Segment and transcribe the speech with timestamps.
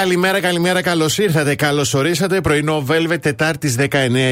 [0.00, 1.54] Καλημέρα, καλημέρα, καλώς ήρθατε.
[1.54, 2.40] Καλώς ορίσατε.
[2.40, 3.86] Πρωινό Velvet Τετάρτης 19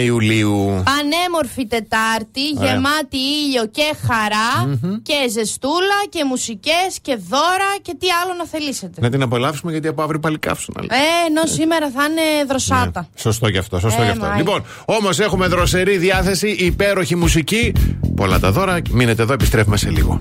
[0.04, 0.82] Ιουλίου.
[0.84, 8.34] Πανέμορφη Τετάρτη, γεμάτη ήλιο και χαρά και ζεστούλα και μουσικές και δώρα και τι άλλο
[8.38, 9.00] να θελήσετε.
[9.00, 10.74] Να την απολαύσουμε γιατί από αύριο παλικάσουν.
[10.78, 10.88] Αλλά.
[10.95, 13.00] Ε, ενώ σήμερα θα είναι δροσάτα.
[13.00, 13.79] Ναι, σωστό γι' αυτό.
[13.79, 14.32] Σωστό ε, γι αυτό.
[14.36, 17.73] Λοιπόν, όμως έχουμε δροσερή διάθεση, υπέροχη μουσική.
[18.16, 18.79] Πολλά τα δώρα.
[18.90, 20.20] Μείνετε εδώ, επιστρέφουμε σε λίγο.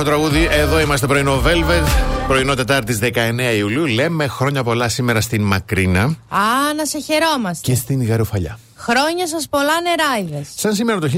[0.00, 0.48] Υπέροχο τραγούδι.
[0.50, 1.86] Εδώ είμαστε πρωινό Velvet.
[2.28, 3.86] Πρωινό Τετάρτης 19 Ιουλίου.
[3.86, 7.70] Λέμε χρόνια πολλά σήμερα στην Μακρίνα Α, να σε χαιρόμαστε.
[7.72, 8.58] και στην Γαρουφαλιά.
[8.76, 10.48] Χρόνια σας πολλά νεράιδες.
[10.56, 11.08] Σαν σήμερα το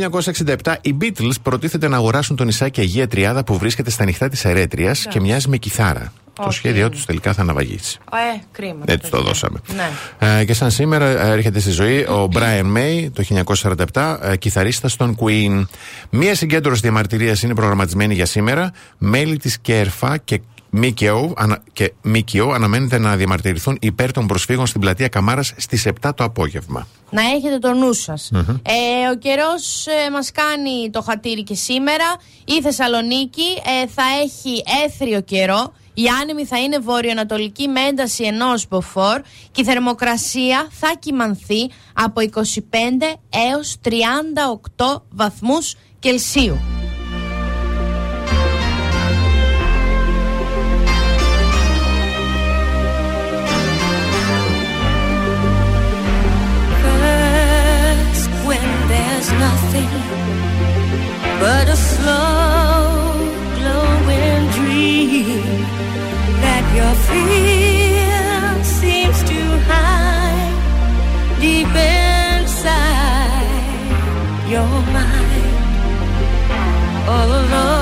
[0.64, 4.44] 1967, οι Beatles προτίθενται να αγοράσουν το νησάκι Αγία Τριάδα που βρίσκεται στα ανοιχτά της
[4.44, 6.12] Ερέτριας και μοιάζει με κιθάρα.
[6.32, 6.52] Το Οκ.
[6.52, 7.98] σχέδιό τους τελικά θα ναυαγήσει.
[8.12, 8.84] Ε, κρίμα.
[8.84, 9.60] Έτσι το δώσαμε.
[9.76, 9.90] Ναι.
[10.38, 13.44] Ε, και σαν σήμερα ε, έρχεται στη ζωή ο Brian May το
[13.92, 15.66] 1947, ε, κιθαρίστας των Queen.
[16.10, 18.72] Μία συγκέντρωση διαμαρτυρίας είναι προγραμματισμένη για σήμερα.
[18.98, 24.80] Μέλη της ΚΕΡΦΑ και ΜΚΟ, ανα, και ΜΚΟ αναμένεται να διαμαρτυρηθούν υπέρ των προσφύγων στην
[24.80, 26.86] πλατεία Καμάρας στις 7 το απόγευμα.
[27.10, 28.30] Να έχετε το νου σας.
[28.32, 32.04] Ε, ο καιρός ε, μας κάνει το χατήρι και σήμερα.
[32.44, 33.48] Η Θεσσαλονίκη
[33.82, 35.72] ε, θα έχει έθριο καιρό.
[35.94, 39.20] Η άνεμη θα είναι βορειοανατολική με ένταση ενός μποφόρ
[39.52, 42.40] και η θερμοκρασία θα κυμανθεί από 25
[43.52, 43.76] έως
[44.78, 46.58] 38 βαθμούς Κελσίου.
[56.82, 59.90] First, when there's nothing
[61.40, 62.29] but a slow
[66.80, 70.56] Your fear seems to hide
[71.40, 72.88] deep inside
[74.48, 75.54] your mind
[77.06, 77.79] all alone.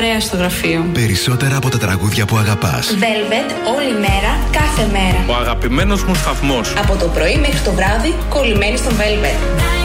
[0.00, 0.86] παρέα στο γραφείο.
[0.92, 2.88] Περισσότερα από τα τραγούδια που αγαπάς.
[2.90, 5.38] Velvet, όλη μέρα, κάθε μέρα.
[5.38, 6.72] Ο αγαπημένος μου σταθμός.
[6.78, 9.75] Από το πρωί μέχρι το βράδυ, κολλημένη στο Velvet.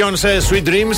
[0.00, 0.96] Beyoncé Sweet Dreams.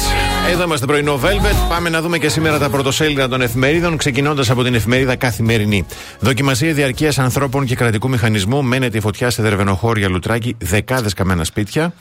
[0.51, 1.69] Εδώ είμαστε πρωινό Velvet.
[1.69, 5.87] Πάμε να δούμε και σήμερα τα πρωτοσέλιδα των εφημερίδων, ξεκινώντας από την εφημερίδα Καθημερινή.
[6.21, 8.62] Δοκιμασία διαρκείας ανθρώπων και κρατικού μηχανισμού.
[8.62, 11.95] Μένεται η φωτιά σε δερβενοχώρια λουτράκι, δεκάδες καμένα σπίτια.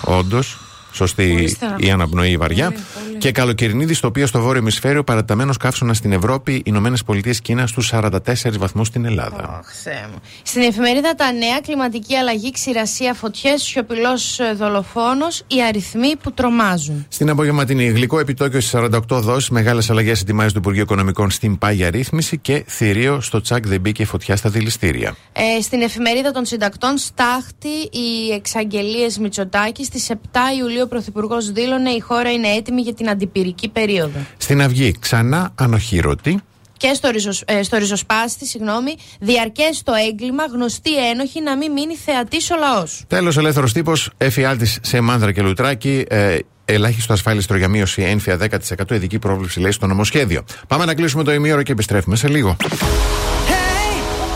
[0.00, 0.58] Όντως.
[0.92, 1.74] Σωστή Ορίστε.
[1.76, 2.70] η αναπνοή βαριά.
[2.70, 3.32] Πολύ, πολύ.
[3.32, 8.58] Και καλοκαιρινή δυστοπία στο βόρειο ημισφαίριο, παραταμένος καύσωνας στην Ευρώπη, Ηνωμένες Πολιτείες Κίνα στους 44
[8.58, 9.58] βαθμούς στην Ελλάδα.
[9.58, 10.18] Αχ, Θεέ μου.
[10.42, 17.06] Στην εφημερίδα Τα Νέα, κλιματική αλλαγή, ξηρασία, φωτιές, σιωπηλός δολοφόνος, οι αριθμοί που τρομάζουν.
[17.08, 21.90] Στην απογευματινή, γλυκό επιτόκιο στις 48 δόσεις, μεγάλες αλλαγές ετοιμάζει το Υπουργείο Οικονομικών στην πάγια
[21.90, 25.16] ρύθμιση και θηρίο στο τσακ δεν μπήκε φωτιά στα δηληστήρια.
[25.32, 29.86] Ε, στην εφημερίδα των συντακτών, στάχτη οι εξαγγελίες Μητσοτάκης.
[29.86, 30.14] Στις 7
[30.58, 34.18] Ιουλίου ο Πρωθυπουργός δήλωνε η χώρα είναι έτοιμη για την αντιπυρική περίοδο.
[34.36, 36.42] Στην Αυγή, ξανά ανοχήρωτη.
[36.76, 41.96] Και στο, ριζοσ, ε, στο ριζοσπάστη, συγγνώμη, διαρκές το έγκλημα, γνωστή ένοχη να μην μείνει
[41.96, 43.04] θεατής ο λαός.
[43.06, 46.04] Τέλος, ελεύθερος τύπος, εφιάλτη σε μάνδρα και λουτράκι.
[46.08, 50.44] Ε, ελάχιστο ασφάλιστρο για μείωση ένφια 10% ειδική πρόβλεψη λέει στο νομοσχέδιο.
[50.66, 52.56] Πάμε να κλείσουμε το ημίωρο και επιστρέφουμε σε λίγο.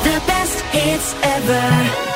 [0.04, 2.12] The best hits ever.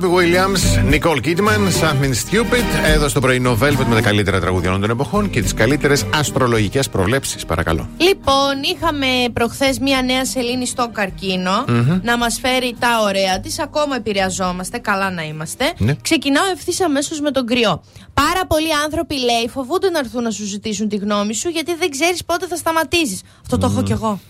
[0.00, 2.64] Ρόμπι Williams, Nicole Kidman, Something Stupid.
[2.84, 6.88] Εδώ στο πρωινό Velvet με τα καλύτερα τραγούδια όλων των εποχών και τις καλύτερες αστρολογικές
[6.88, 7.44] προβλέψεις.
[7.46, 7.88] Παρακαλώ.
[7.96, 11.64] Λοιπόν, είχαμε προχθές μία νέα σελήνη στο καρκινο
[12.02, 13.58] να μας φέρει τα ωραία της.
[13.58, 15.72] Ακόμα επηρεαζόμαστε, καλά να είμαστε.
[15.78, 15.94] Ναι.
[16.02, 17.82] Ξεκινάω ευθύς αμέσως με τον κρυό.
[18.14, 21.90] Πάρα πολλοί άνθρωποι, λέει, φοβούνται να έρθουν να σου ζητήσουν τη γνώμη σου γιατί δεν
[21.90, 23.22] ξέρεις πότε θα σταματήσεις.
[23.42, 24.20] Αυτό το έχω κι εγώ.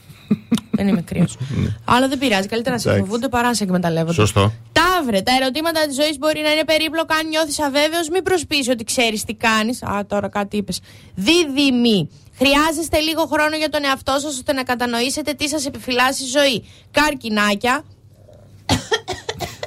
[0.71, 1.37] Δεν είμαι κρύος.
[1.95, 2.49] Αλλά δεν πειράζει.
[2.49, 3.07] Καλύτερα να σε Εντάξει.
[3.07, 4.13] φοβούνται παρά να σε εκμεταλλεύονται.
[4.13, 4.53] Σωστό.
[4.73, 7.15] Ταύρε, τα ερωτήματα της ζωής μπορεί να είναι περίπλοκα.
[7.15, 9.83] Αν νιώθεις αβέβαιος, μην προσπίσει ότι ξέρεις τι κάνεις.
[9.83, 10.81] Α, τώρα κάτι είπες.
[11.15, 12.09] Δίδυμη.
[12.37, 16.65] Χρειάζεστε λίγο χρόνο για τον εαυτό σας ώστε να κατανοήσετε τι σας επιφυλάσσει η ζωή.
[16.91, 17.85] Καρκινάκια.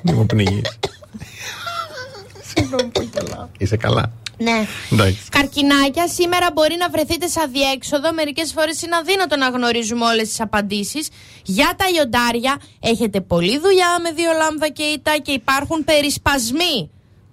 [0.04, 0.80] Μη μου πνίγεις.
[3.58, 4.12] Είσαι καλά.
[4.38, 4.68] Ναι.
[4.92, 5.20] Εντάξει.
[5.32, 8.14] Καρκινάκια, σήμερα μπορεί να βρεθείτε σε αδιέξοδο.
[8.14, 11.10] Μερικές φορές είναι αδύνατο να γνωρίζουμε όλες τις απαντήσεις.
[11.44, 16.90] Για τα λιοντάρια, έχετε πολλή δουλειά με δύο λάμδα και ήττα και υπάρχουν περισπασμοί.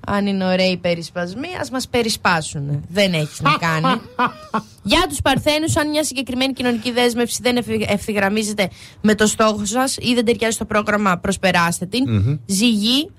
[0.06, 2.84] Αν είναι ωραίοι οι περισπασμοί, ας μας περισπάσουν.
[2.88, 4.00] Δεν έχει να κάνει.
[4.82, 8.68] Για τους Παρθένους, αν μια συγκεκριμένη κοινωνική δέσμευση δεν ευθυ- ευθυγραμμίζεται
[9.00, 12.04] με το στόχο σας ή δεν ταιριάζει στο πρόγραμμα, προσπεράστε την.
[12.46, 13.10] Ζυγή.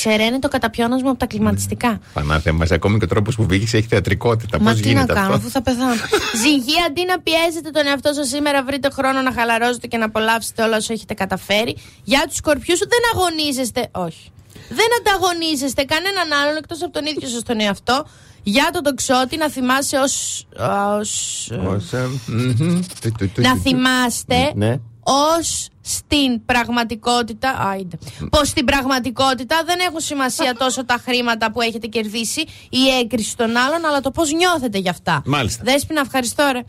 [0.00, 2.00] Ξεραίνει το καταπιόνασμα από τα κλιματιστικά.
[2.12, 4.56] Πανάθε μας, ακόμη και ο τρόπος που βγήκες έχει θεατρικότητα.
[4.58, 5.94] Πώς Μα τι να γίνεται κάνω, αυτό; αφού θα πεθάνω.
[6.42, 10.62] Ζυγή, αντί να πιέζετε τον εαυτό σας σήμερα, βρείτε χρόνο να χαλαρώσετε και να απολαύσετε
[10.62, 11.76] όλα όσα έχετε καταφέρει.
[12.04, 13.88] Για τους σκορπιούς, δεν αγωνίζεστε.
[13.92, 14.30] Όχι.
[14.68, 18.06] Δεν ανταγωνίζεστε κανέναν άλλον εκτός από τον ίδιο σας τον εαυτό.
[18.42, 20.46] Για τον τοξότη να θυμάσαι ως,
[20.98, 23.62] ως- Ως, ε, μμμ, του, του, του, να του, του.
[23.62, 24.76] θυμάστε Ναι.
[25.38, 27.50] ως στην πραγματικότητα.
[27.70, 27.98] Άιντε.
[28.30, 33.36] Πως στην πραγματικότητα δεν έχουν σημασία τόσο τα χρήματα που έχετε κερδίσει ή η έγκριση
[33.36, 35.22] των άλλων, αλλά το πώς νιώθετε γι' αυτά.
[35.24, 35.62] Μάλιστα.
[35.64, 36.60] Δέσποινα, ευχαριστώ, ρε.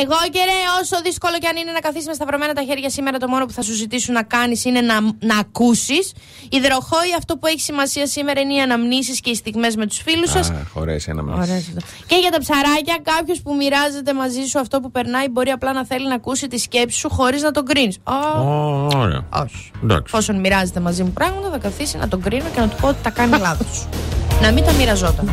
[0.00, 3.18] Εγώ και ρε, όσο δύσκολο και αν είναι να καθίσει με σταυρωμένα τα χέρια σήμερα,
[3.18, 6.12] το μόνο που θα σου ζητήσουν να κάνεις είναι να, να ακούσεις.
[6.50, 10.30] Υδροχόη, αυτό που έχει σημασία σήμερα είναι οι αναμνήσεις και οι στιγμές με τους φίλους
[10.30, 10.50] σας.
[10.50, 11.48] Α, χωρέσει ένα μας.
[11.48, 11.80] Ωραία, αυτό.
[12.06, 15.84] Και για τα ψαράκια, κάποιος που μοιράζεται μαζί σου αυτό που περνάει μπορεί απλά να
[15.86, 17.98] θέλει να ακούσει τη σκέψη σου χωρίς να τον κρίνεις.
[18.04, 19.20] Ω, Ωραία.
[19.28, 19.70] Όχι.
[19.82, 20.02] Εντάξει.
[20.06, 22.98] Εφόσον μοιράζεται μαζί μου πράγματα, θα καθίσει να τον κρίνω και να του πω ότι
[23.02, 23.86] τα κάνει λάθος.
[24.42, 25.30] να μην τα μοιραζόταν.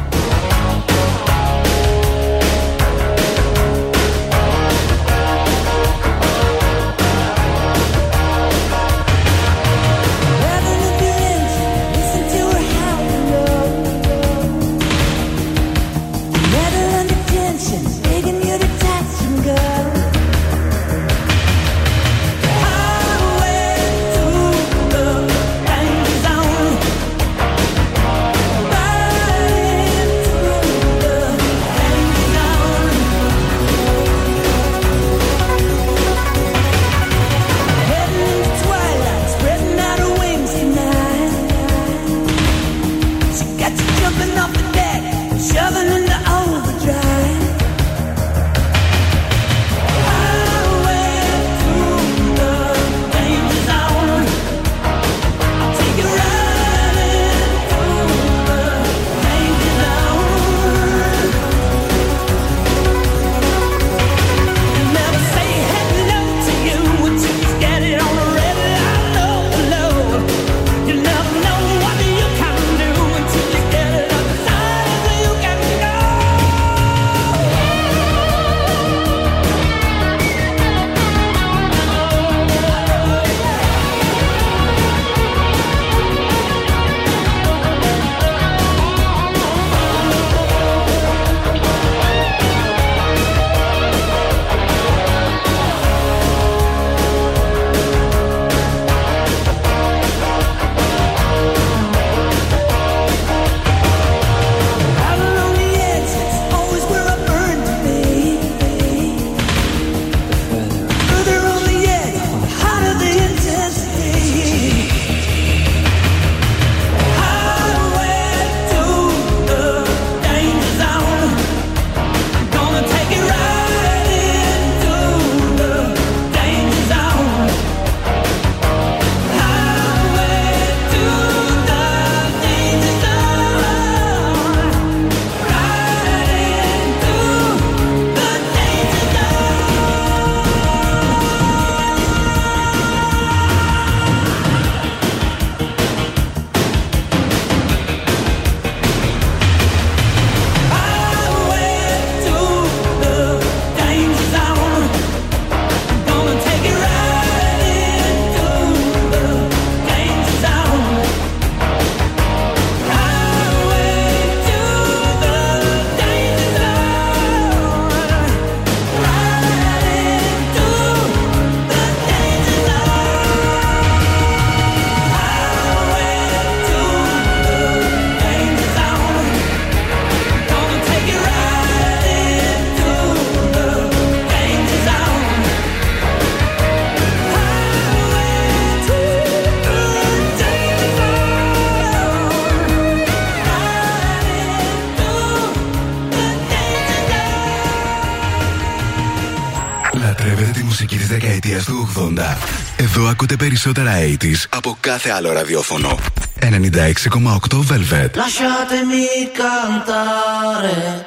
[201.53, 202.37] Της δεκαετίας του 80.
[202.77, 205.97] Εδώ ακούτε περισσότερα 80s από κάθε άλλο ραδιόφωνο.
[206.39, 208.15] 96,8 Velvet.
[208.15, 209.05] Lasciatemi
[209.41, 211.05] cantare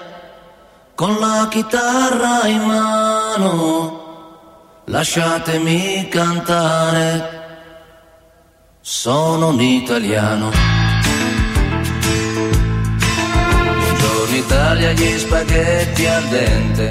[0.94, 3.54] con la chitarra in mano.
[4.84, 7.10] Lasciatemi cantare.
[8.80, 10.50] Sono un italiano.
[13.82, 16.90] Buongiorno Italia, gli spaghetti al dente.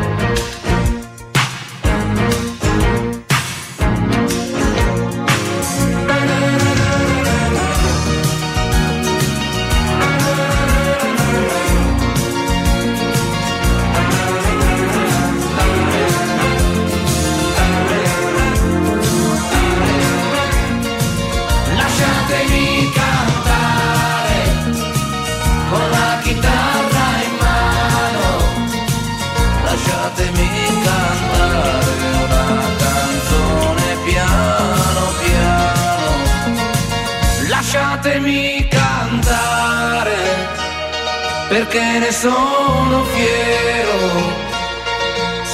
[41.51, 43.99] Perché ne sono fiero,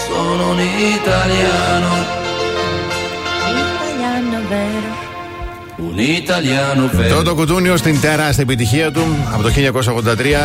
[0.07, 1.89] sono un italiano.
[3.49, 4.96] Italiano vero.
[5.79, 7.09] Un italiano vero.
[7.09, 9.01] Τότε ο Κουτούνιο στην τεράστια επιτυχία του
[9.33, 9.49] από το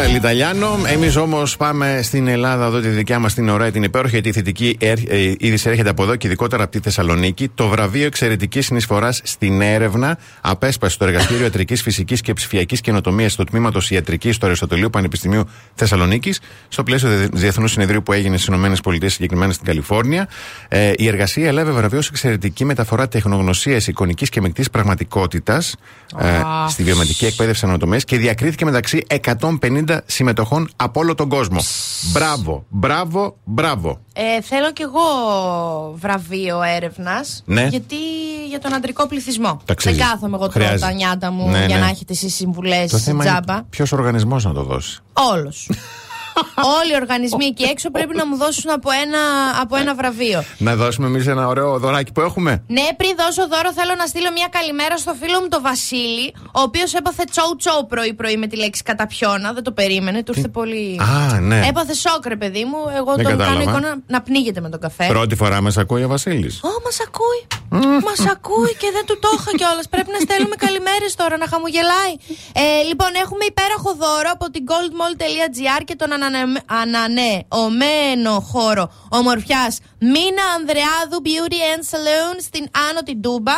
[0.06, 0.78] 1983, Λιταλιάνο.
[0.86, 4.32] Εμείς όμως πάμε στην Ελλάδα, εδώ τη δικιά μας την ωραία, την υπέροχη, γιατί η
[4.32, 7.48] θετική έρ- ε, είδηση έρχεται από εδώ και ειδικότερα από τη Θεσσαλονίκη.
[7.54, 13.44] Το βραβείο εξαιρετικής συνεισφοράς στην έρευνα απέσπασε στο Εργαστήριο Ιατρικής Φυσικής και Ψηφιακής Καινοτομίας του
[13.44, 19.08] Τμήματο Ιατρικής του Αριστοτελείου Πανεπιστημίου Θεσσαλονίκης, στο πλαίσιο του Διεθνούς Συνεδρίου που έγινε στις ΗΠΑ,
[19.08, 20.28] συγκεκριμένα στην Καλιφόρνια.
[20.68, 25.20] Ε, η εργασία έλαβε βραβείο ως εξαιρετική μεταφορά τεχνογνωσίας εικονικής και μεκτή πραγματικότητας
[26.18, 29.06] ε, στη βιομετρική εκπαίδευση ανατομία και διακρίθηκε μεταξύ
[29.60, 31.58] 150 συμμετοχών από όλο τον κόσμο.
[32.12, 34.00] Μπράβο, μπράβο, μπράβο.
[34.12, 35.00] Ε, θέλω κι εγώ
[35.94, 37.42] βραβείο έρευνας.
[37.46, 37.66] Ναι.
[37.70, 37.96] Γιατί
[38.48, 39.48] για τον αντρικό πληθυσμό.
[39.52, 39.98] Τα Δεν ξέρεις.
[39.98, 40.80] κάθομαι εγώ τώρα Χρειάζεται.
[40.80, 41.82] τα νιάτα μου Ναι, για ναι.
[41.82, 43.52] να έχετε εσείς συμβουλές Το θέμα τζάμπα.
[43.54, 45.00] είναι ποιος οργανισμός να το δώσει.
[45.12, 45.70] Όλος.
[46.80, 49.18] Όλοι οι οργανισμοί εκεί έξω πρέπει να μου δώσουν από ένα,
[49.60, 50.44] από ένα βραβείο.
[50.58, 54.30] Να δώσουμε εμείς ένα ωραίο δωράκι που έχουμε; Ναι, πριν δώσω δώρο, θέλω να στείλω
[54.32, 58.56] μια καλημέρα στο φίλο μου τον Βασίλη, ο οποίος έπαθε τσόου τσόου πρωί-πρωί με τη
[58.56, 59.52] λέξη καταπιώνα.
[59.52, 61.00] Δεν το περίμενε, του ήρθε πολύ.
[61.00, 61.66] Α, ναι.
[61.68, 62.78] Έπαθε σοκ, ρε παιδί μου.
[62.96, 63.70] Εγώ Δεν τον κάνω κατάλαβα.
[63.70, 65.06] εικόνα να πνίγεται με τον καφέ.
[65.06, 66.60] Πρώτη φορά μας ακούει ο Βασίλης.
[66.62, 67.40] Ω, μας ακούει.
[68.08, 69.86] μας ακούει και δεν του το είχα κιόλας.
[69.88, 72.12] Πρέπει να στέλνουμε καλημέρες τώρα, να χαμογελάει.
[72.62, 76.20] Ε, λοιπόν, έχουμε υπέροχο δώρο από την goldmall.gr και τον ανανε-
[76.66, 83.52] ανανεωμένο χώρο ομορφιάς Μίνα Ανδρεάδου Beauty and Saloon στην Άνω την Τούμπα.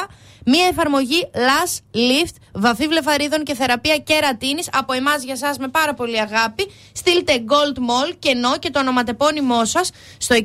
[0.47, 5.95] Μία εφαρμογή Last Lift, βαφή βλεφαρίδων και θεραπεία κερατίνης από εμάς για σας με πάρα
[5.95, 6.71] πολύ αγάπη.
[6.93, 10.41] Στείλτε Gold Mall κενό και το ονοματεπώνυμό σας στο 6943842162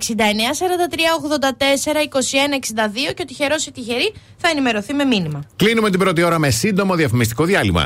[3.16, 5.44] και ο τυχερός ή τυχερή θα ενημερωθεί με μήνυμα.
[5.56, 7.86] Κλείνουμε την πρώτη ώρα με σύντομο διαφημιστικό διάλειμμα.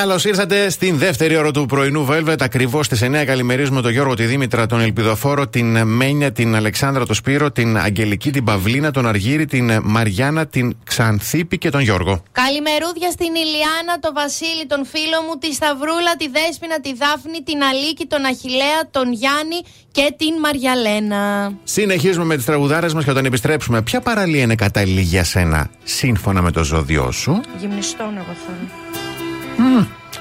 [0.00, 2.36] Καλώς ήρθατε στην δεύτερη ώρα του πρωινού Velvet.
[2.40, 7.14] Ακριβώς στις 9 καλημερίζουμε τον Γιώργο, τη Δήμητρα, τον Ελπιδοφόρο, την Μένια, την Αλεξάνδρα, τον
[7.14, 12.22] Σπύρο, την Αγγελική, την Παυλίνα, τον Αργύρι, την Μαριάννα, την Ξανθίπη και τον Γιώργο.
[12.32, 17.62] Καλημερούδια στην Ηλιάνα, τον Βασίλη, τον φίλο μου, τη Σταυρούλα, τη Δέσποινα, τη Δάφνη, την
[17.62, 19.60] Αλίκη, τον Αχηλέα, τον Γιάννη
[19.92, 21.52] και την Μαριαλένα.
[21.64, 26.42] Συνεχίζουμε με τις τραγουδάρες μας και όταν επιστρέψουμε, ποια παραλία είναι κατάλληλη για σένα, σύμφωνα
[26.42, 28.83] με το ζώδιό σου; Γυμνιστών εγώ θέλω.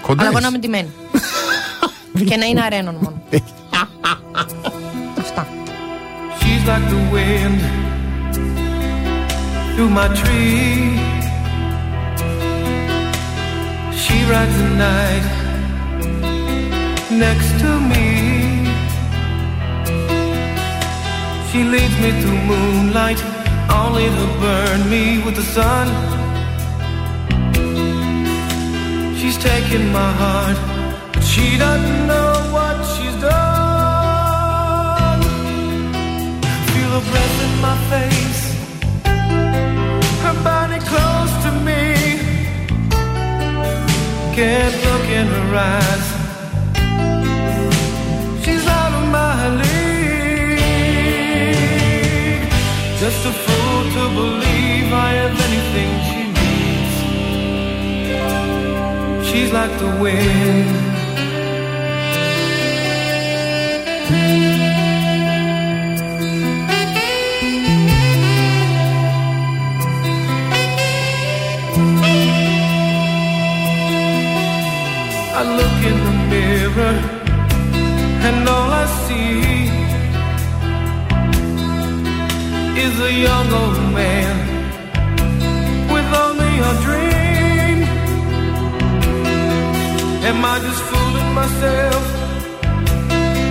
[0.00, 0.40] Κοντά Αλλά εγώ είσαι.
[0.40, 0.90] να είμαι ντυμένη.
[2.28, 3.22] και να είναι αρένων μόνο.
[5.18, 5.46] Αυτά.
[6.40, 7.60] She's like the wind
[9.74, 10.98] through my tree.
[14.02, 15.24] She rides the night
[17.24, 18.06] next to me.
[21.48, 23.20] She leads me through moonlight,
[23.82, 25.86] only to burn me with the sun.
[29.23, 30.57] She's taken my heart,
[31.13, 33.31] but she doesn't know what she's done.
[36.71, 38.43] Feel her breath in my face,
[40.25, 41.83] her body close to me.
[44.35, 46.12] Can't look in her eyes.
[59.33, 60.69] She's like the wind.
[75.35, 76.95] I look in the mirror
[78.27, 79.39] and all I see
[82.85, 84.35] is a young old man
[85.91, 87.02] with only a dream.
[90.25, 92.03] Am I just fooling myself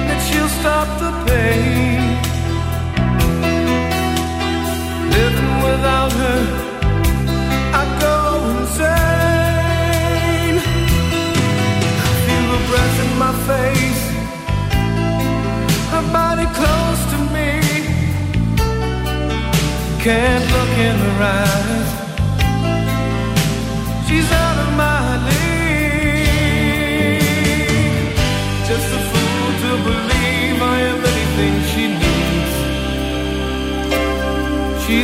[0.09, 2.01] that she'll stop the pain?
[5.17, 6.43] Living without her,
[7.81, 8.17] I go
[8.57, 9.57] insane.
[12.25, 14.05] Feel her breath in my face,
[15.93, 17.51] her body close to me.
[20.01, 21.92] Can't look in her eyes.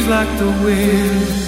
[0.09, 1.48] Like the wind.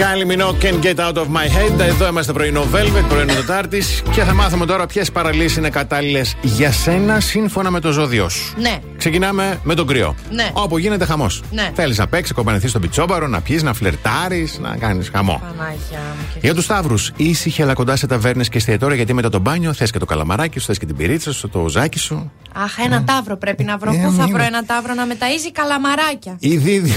[0.00, 1.78] Minogue Can Get Out of My Head.
[1.80, 6.72] Εδώ είμαστε πρωινό Velvet, πρωινό Τετάρτης και θα μάθουμε τώρα ποιες παραλίες είναι κατάλληλες για
[6.72, 8.54] σένα σύμφωνα με το ζώδιό σου.
[8.60, 8.78] Ναι.
[8.96, 10.14] Ξεκινάμε με τον κρυό.
[10.30, 10.50] Ναι.
[10.52, 11.42] Όπου γίνεται χαμός.
[11.50, 11.70] Ναι.
[11.74, 15.40] Θέλεις να παίξεις, κοπανεθεί στον πιτσόμπαρο, να πιεις, να φλερτάρεις, να κάνεις χαμό.
[15.42, 16.24] Πανάγια μου.
[16.32, 19.72] και- Για τους Σταύρους, ήσυχη αλλά κοντά σε ταβέρνες και εστιατόρια γιατί μετά το μπάνιο
[19.72, 22.32] θες και το καλαμαράκι σου, θες και την πυρίτσα σου, το ζάκι σου.
[22.54, 23.90] Αχ, ένα τάβρο πρέπει να βρω.
[23.92, 26.94] Ε, Πού θα μην- βρω ένα τάβρο να μεταΐζει καλαμαράκια; Η δίδυμη.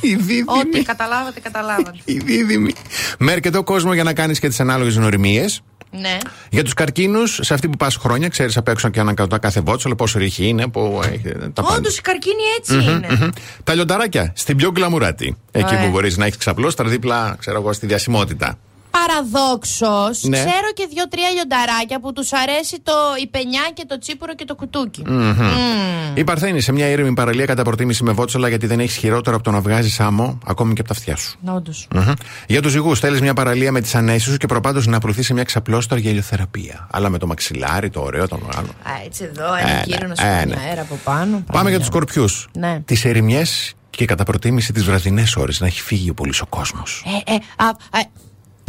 [0.00, 0.44] Η δίδυμη.
[0.46, 1.98] Ό,τι καταλάβατε, καταλάβατε.
[2.04, 2.72] Η δίδυμη.
[3.18, 5.62] Με αρκετό κόσμο για να κάνεις και τις ανάλογες γνωριμίες.
[5.90, 6.18] ναι.
[6.50, 9.94] Για τους καρκίνους, σε αυτή που πας χρόνια, ξέρεις απ' έξω και ανακατά κάθε βότσολο,
[9.94, 11.22] πόσο ρήχη είναι, που έχει
[11.52, 11.76] τα πάντα.
[11.76, 13.06] Όντως η καρκίνη έτσι Μμμ, είναι.
[13.20, 13.28] μμμ.
[13.64, 15.36] Τα λιονταράκια, στην πιο γκλαμουράτη.
[15.50, 15.84] Εκεί Ωραία.
[15.84, 18.58] που μπορείς να έχεις ξαπλώστρα δίπλα, ξέρω εγώ, στη διασημότητα.
[19.06, 20.36] Παραδόξως, Ναι.
[20.36, 22.92] ξέρω και δύο-τρία λιονταράκια που τους αρέσει το
[23.22, 25.02] η πενιά και το τσίπουρο και το κουτούκι.
[25.06, 26.16] Μμμ.
[26.16, 29.44] Η Παρθένη σε μια ήρεμη παραλία κατά προτίμηση με βότσολα γιατί δεν έχεις χειρότερο από
[29.44, 31.38] το να βγάζεις άμμο ακόμη και από τα αυτιά σου.
[31.44, 31.88] Όντως.
[31.94, 32.12] Μμμ.
[32.46, 35.32] Για τους ζυγούς, θέλεις μια παραλία με τις ανέσεις σου και προπάντως να απλωθεί σε
[35.34, 36.86] μια ξαπλώστρα για ηλιοθεραπεία.
[36.90, 38.68] Αλλά με το μαξιλάρι, το ωραίο, τον άλλο.
[38.68, 40.60] Α, έτσι εδώ, ένα Ε, κύριο να σου ναι, κάνει ναι.
[40.68, 41.42] αέρα από πάνω.
[41.52, 42.48] Πάμε για τους σκορπιούς.
[42.58, 42.80] Ναι.
[42.84, 47.04] Τις ερημιές και κατά προτίμηση τις βραδινές ώρες να έχει φύγει ο πολύς ο κόσμος.
[47.26, 48.00] Ε, ε, α, α,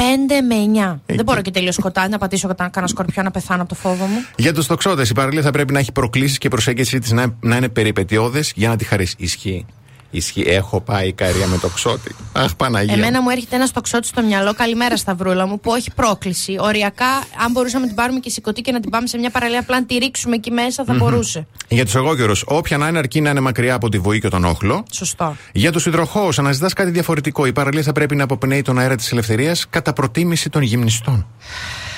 [0.04, 1.02] πέντε με εννιά.
[1.06, 4.06] Δεν μπορώ και τελείως σκοτάδι να πατήσω κατά κάνα σκορπιό να πεθάνω από το φόβο
[4.06, 4.26] μου.
[4.36, 7.36] Για τους τοξότες, η παραλία θα πρέπει να έχει προκλήσεις και η προσέγγιση της να,
[7.40, 9.16] να είναι περιπετειώδες για να τη χαρίσει.
[9.18, 9.66] Ισχύει.
[10.14, 10.44] Ισχύει.
[10.48, 12.16] Έχω πάει η καρία με τοξότη.
[12.34, 12.94] Αχ, Παναγία.
[12.94, 14.54] Εμένα μου έρχεται ένα τοξότη στο μυαλό.
[14.54, 16.58] Καλημέρα, Σταυρούλα μου, που έχει πρόκληση.
[16.60, 17.06] Οριακά,
[17.44, 19.80] αν μπορούσαμε να την πάρουμε και σηκωτή και να την πάμε σε μια παραλία, απλά
[19.80, 21.48] να τη ρίξουμε εκεί μέσα, θα μπορούσε.
[21.68, 24.46] Για τους εγώκερου, όποια να είναι αρκεί να είναι μακριά από τη βοή και τον
[24.46, 24.86] όχλο.
[24.92, 25.36] Σωστό.
[25.52, 27.46] Για τους υδροχώους, αναζητάς κάτι διαφορετικό.
[27.46, 31.28] Η παραλία θα πρέπει να αποπνέει τον αέρα της ελευθερίας κατά προτίμηση των γυμνιστών.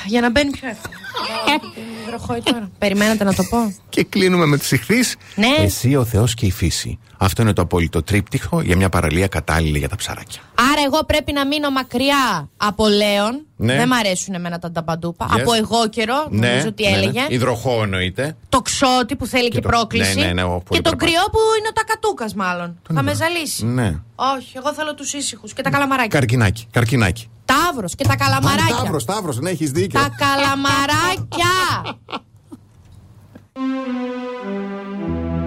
[0.06, 0.96] Για να μπαίνει πιο εύκολα.
[2.16, 2.70] Υδροχόη τώρα.
[2.78, 3.76] Περιμένατε να το πω.
[3.90, 5.16] Και κλείνουμε με τις ηχθείς.
[5.36, 5.48] Ναι.
[5.64, 7.00] Εσύ, ο Θεός και η φύση.
[7.18, 10.42] Αυτό είναι το απόλυτο τρίπτυχο για μια παραλία κατάλληλη για τα ψαράκια.
[10.72, 13.46] Άρα, εγώ πρέπει να μείνω μακριά από Λέων.
[13.58, 13.76] Ναι.
[13.76, 15.28] Δεν μ' αρέσουν εμένα τα ταμπαντούπα.
[15.30, 15.40] Yes.
[15.42, 17.22] Από εγώ καιρό, νομίζω ότι έλεγε.
[17.22, 17.28] Ναι.
[17.30, 18.36] Υδροχό εννοείται.
[18.50, 20.20] Το ξότι που θέλει και, το- πρόκληση.
[20.20, 21.06] ναι, ναι, ναι, ο, και πολύ τον περπάτη.
[21.06, 22.80] κρυό που είναι ο τακατούκας, μάλλον.
[22.94, 23.66] θα με ζαλίσει.
[23.66, 24.00] Ναι.
[24.16, 26.20] Όχι, εγώ θέλω τους ήσυχους και τα καλαμαράκια.
[26.20, 26.68] Καρκινάκι.
[26.72, 27.30] Καρκινάκι.
[27.56, 28.76] Ταύρο και τα καλαμαράκια.
[28.76, 30.00] Ταύρο, Ταύρο, δεν έχεις δίκιο.
[30.00, 31.56] Τα καλαμαράκια.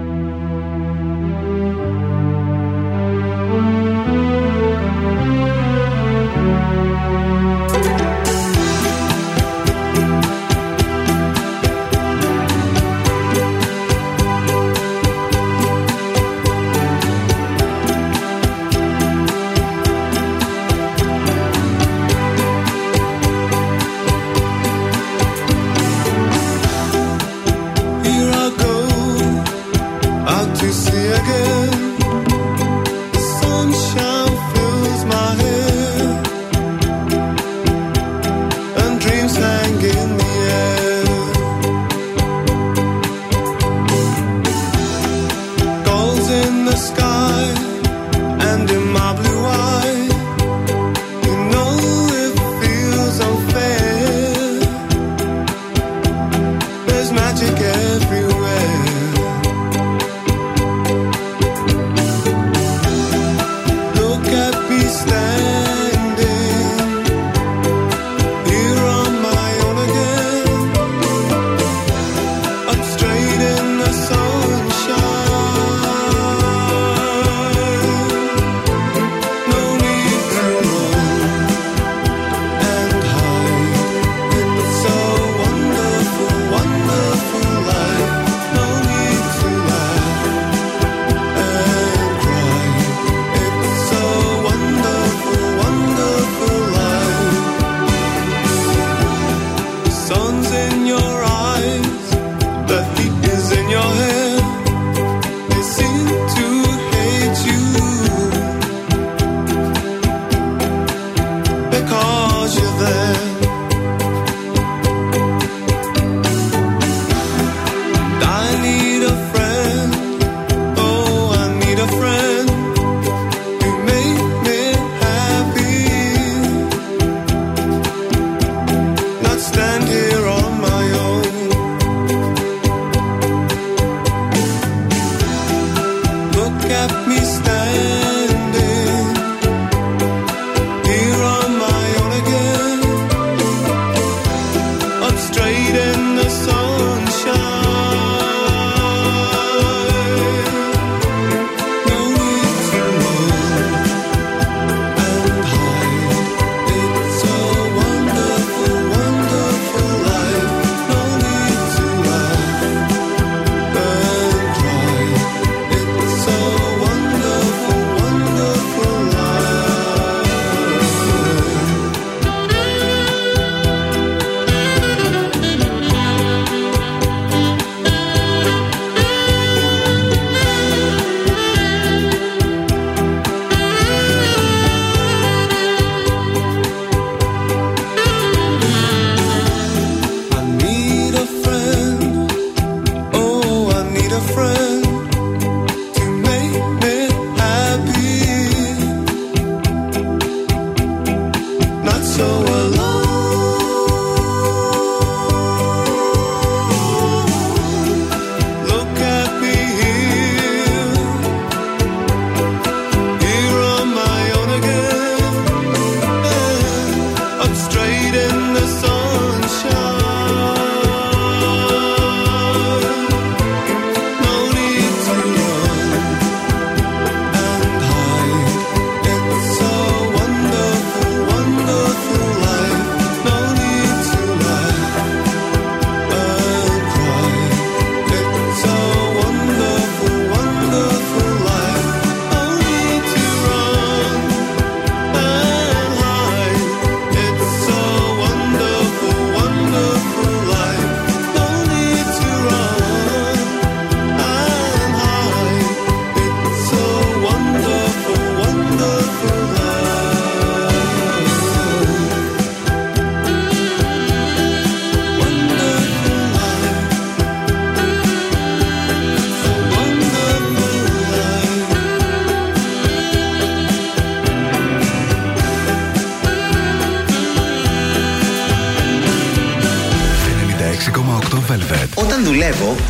[136.57, 138.08] kept me standing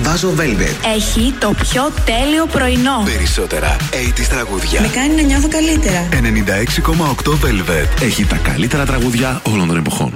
[0.10, 0.96] διασκευάζω Velvet.
[0.96, 3.04] Έχει το πιο τέλειο πρωινό.
[3.06, 4.82] Περισσότερα 80 τραγούδια.
[4.82, 6.08] Με κάνει να νιώθω καλύτερα.
[6.12, 8.02] 96,8 Velvet.
[8.02, 10.14] Έχει τα καλύτερα τραγούδια όλων των εποχών.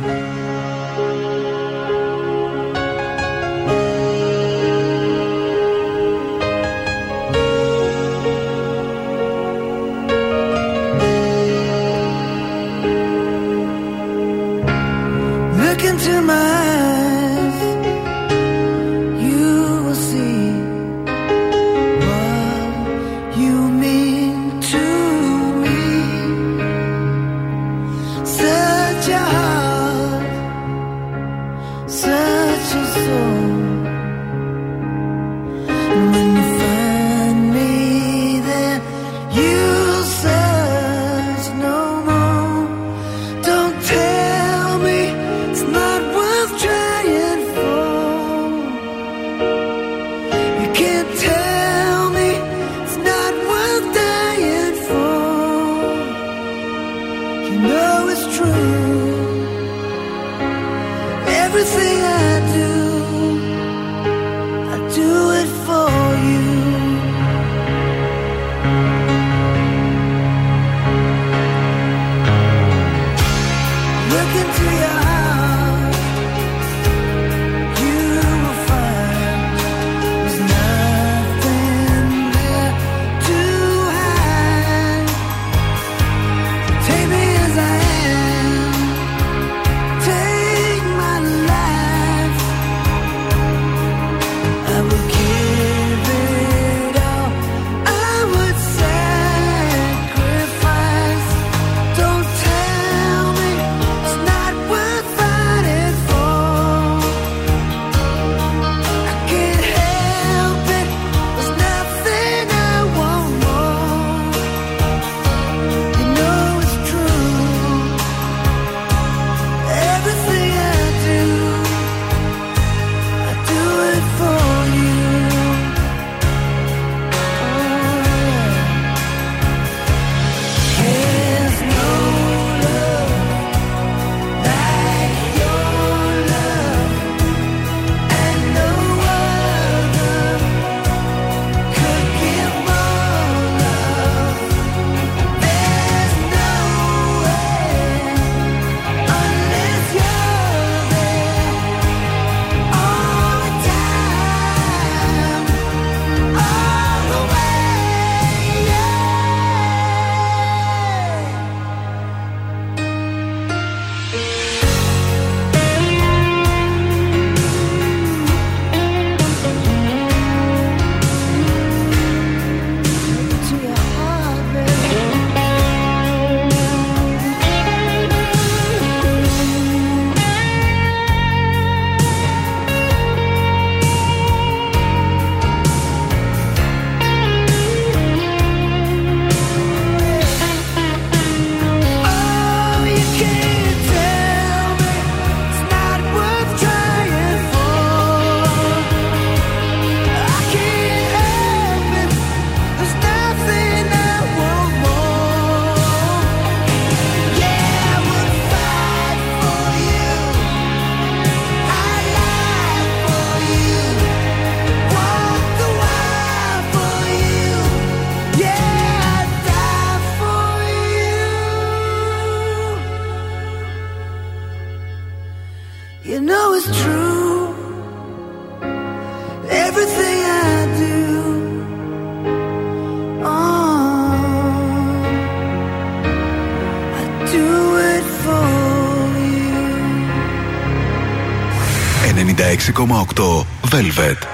[243.71, 244.32] Velvet.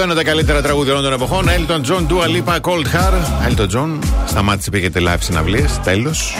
[0.00, 1.46] Εδώ είναι τα καλύτερα τραγούδια όλων των εποχών.
[1.48, 3.48] Elton John, Dua Lipa, Cold Heart.
[3.48, 5.78] Elton John σταμάτησε, πήγε live συναυλίες.
[5.84, 6.34] Τέλος.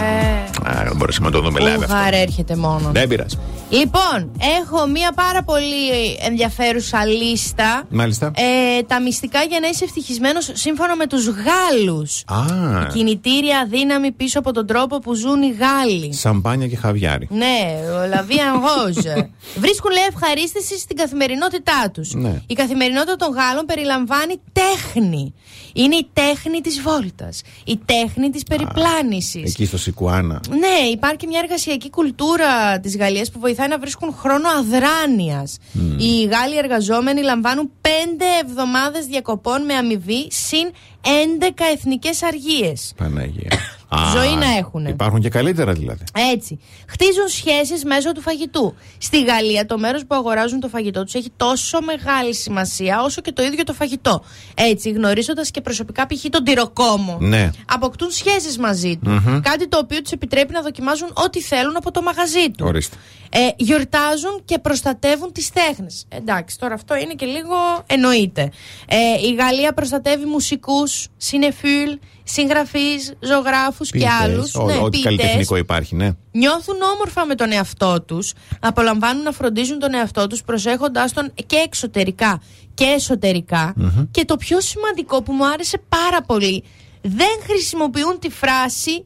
[0.67, 1.95] Ε, Δεν μπορέσαμε να το δούμε live αυτό.
[1.97, 2.93] Ουγγάρ έρχεται μόνος.
[2.93, 3.37] Δεν πειράζει.
[3.69, 4.31] Λοιπόν,
[4.61, 5.89] έχω μία πάρα πολύ
[6.27, 7.83] ενδιαφέρουσα λίστα.
[7.89, 8.27] Μάλιστα.
[8.37, 12.23] Ε, τα μυστικά για να είσαι ευτυχισμένος σύμφωνα με τους Γάλλους.
[12.27, 16.15] Α, Κινητήρια δύναμη πίσω από τον τρόπο που ζουν οι Γάλλοι.
[16.15, 17.29] σαμπάνια και χαβιάρι.
[17.31, 17.59] Ναι,
[18.03, 18.97] ο Λαβία Ροζ.
[19.65, 22.13] Βρίσκουν λέει ευχαρίστηση στην καθημερινότητά τους.
[22.15, 22.43] Ναι.
[22.47, 25.35] Η καθημερινότητα των Γάλλων περιλαμβάνει τέχνη.
[25.73, 27.43] Είναι η τέχνη της βόλτας.
[27.65, 29.51] Η τέχνη της περιπλάνησης.
[29.51, 30.41] Εκεί στο Σικουάνα.
[30.49, 35.57] Ναι, υπάρχει μια εργασιακή κουλτούρα της Γαλλίας που βοηθάει να βρίσκουν χρόνο αδράνειας.
[35.99, 40.71] Οι Γάλλοι εργαζόμενοι λαμβάνουν πέντε εβδομάδες διακοπών με αμοιβή συν
[41.03, 42.93] 11 εθνικές αργίες.
[42.97, 43.51] Παναγία.
[44.15, 44.89] Ζωή να έχουνε.
[44.89, 46.05] Υπάρχουν και καλύτερα δηλαδή.
[46.33, 46.59] Έτσι.
[46.89, 48.75] Χτίζουν σχέσεις μέσω του φαγητού.
[48.99, 53.33] Στη Γαλλία, το μέρος που αγοράζουν το φαγητό τους έχει τόσο μεγάλη σημασία όσο και
[53.33, 54.25] το ίδιο το φαγητό.
[54.55, 56.25] Έτσι, γνωρίζοντας και προσωπικά π.χ.
[56.31, 57.17] τον τυροκόμο.
[57.21, 57.51] Ναι.
[57.73, 59.11] Αποκτούν σχέσεις μαζί του.
[59.11, 59.41] Μμμ.
[59.41, 62.65] Κάτι το οποίο τους επιτρέπει να δοκιμάζουν ό,τι θέλουν από το μαγαζί του.
[62.69, 62.97] Ορίστε.
[63.33, 66.05] Ε, γιορτάζουν και προστατεύουν τις τέχνες.
[66.09, 68.51] Εντάξει, τώρα αυτό είναι και λίγο εννοείται.
[68.89, 68.97] Ε,
[69.29, 74.15] η Γαλλία προστατεύει μουσικούς, συνεφίλ, συγγραφείς, ζωγράφους και Ποιητές.
[74.21, 74.55] άλλους.
[74.55, 76.11] Ό- Ό,τι καλλιτεχνικό υπάρχει, ναι.
[76.33, 81.57] Νιώθουν όμορφα με τον εαυτό τους, απολαμβάνουν να φροντίζουν τον εαυτό τους, προσέχοντάς τον και
[81.57, 82.43] εξωτερικά
[82.75, 83.75] και εσωτερικά.
[84.11, 86.65] Και το πιο σημαντικό που μου άρεσε πάρα πολύ,
[87.03, 89.05] δεν χρησιμοποιούν τη φράση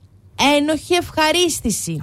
[0.59, 2.02] ένοχη ευχαρίστηση.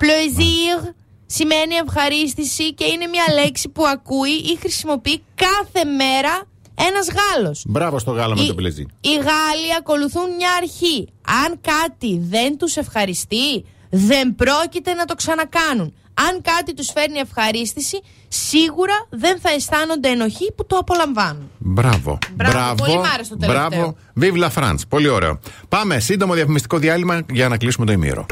[0.00, 0.92] Plaisir
[1.36, 6.42] σημαίνει ευχαρίστηση και είναι μια λέξη που ακούει ή χρησιμοποιεί κάθε μέρα
[6.88, 7.64] ένας Γάλλος.
[7.68, 8.86] Μπράβο στο γάλα με Οι- το μπλεζί.
[9.00, 11.08] Οι Γάλλοι ακολουθούν μια αρχή.
[11.46, 15.94] Αν κάτι δεν τους ευχαριστεί, δεν πρόκειται να το ξανακάνουν.
[16.30, 21.50] Αν κάτι τους φέρνει ευχαρίστηση, σίγουρα δεν θα αισθάνονται ενοχή που το απολαμβάνουν.
[21.58, 22.18] Μπράβο.
[22.34, 23.68] Μπράβο, πολύ μ' άρεσε το τελευταίο.
[23.68, 23.96] Μπράβο.
[24.20, 24.80] Vive la France.
[24.88, 25.40] Πολύ ωραίο.
[25.68, 25.98] Πάμε.
[25.98, 28.26] Σύντομο διαφημιστικό διάλειμμα για να κλείσουμε το ημίρο.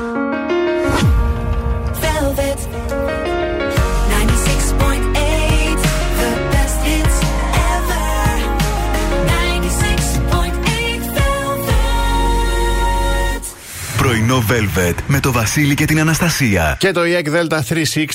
[14.06, 16.76] Πρωινό Velvet με το Βασίλη και την Αναστασία.
[16.78, 17.58] Και το EEC Delta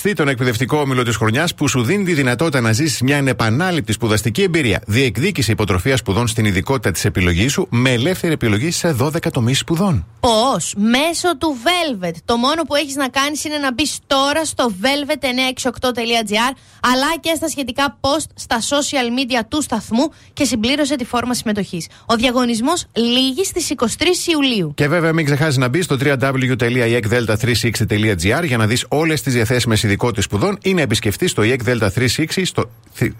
[0.03, 3.91] 360, τον εκπαιδευτικό όμιλο της χρονιάς που σου δίνει τη δυνατότητα να ζήσεις μια ανεπανάληπτη
[3.91, 4.81] σπουδαστική εμπειρία.
[4.87, 10.05] Διεκδίκηση υποτροφίας σπουδών στην ειδικότητα της επιλογής σου με ελεύθερη επιλογή σε 12 τομείς σπουδών.
[10.19, 12.13] Πώς; Μέσω του Velvet.
[12.25, 17.47] Το μόνο που έχεις να κάνεις είναι να μπεις τώρα στο velvet968.gr αλλά και στα
[17.47, 21.87] σχετικά post στα social media του σταθμού και συμπλήρωσε τη φόρμα συμμετοχής.
[22.05, 23.85] Ο διαγωνισμός λήγει στις 23
[24.31, 24.73] Ιουλίου.
[24.75, 30.23] Και βέβαια μην ξεχάσεις να μπεις στο www.eekdelta360.gr για να δεις όλες τις διαθέσιμες ειδικότητες
[30.23, 32.69] σπουδών ή να επισκεφτείς το EEC Delta 360 στο,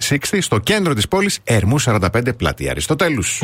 [0.10, 3.44] 60 στο κέντρο της πόλης Ερμού 45 πλάτη Αριστοτέλους.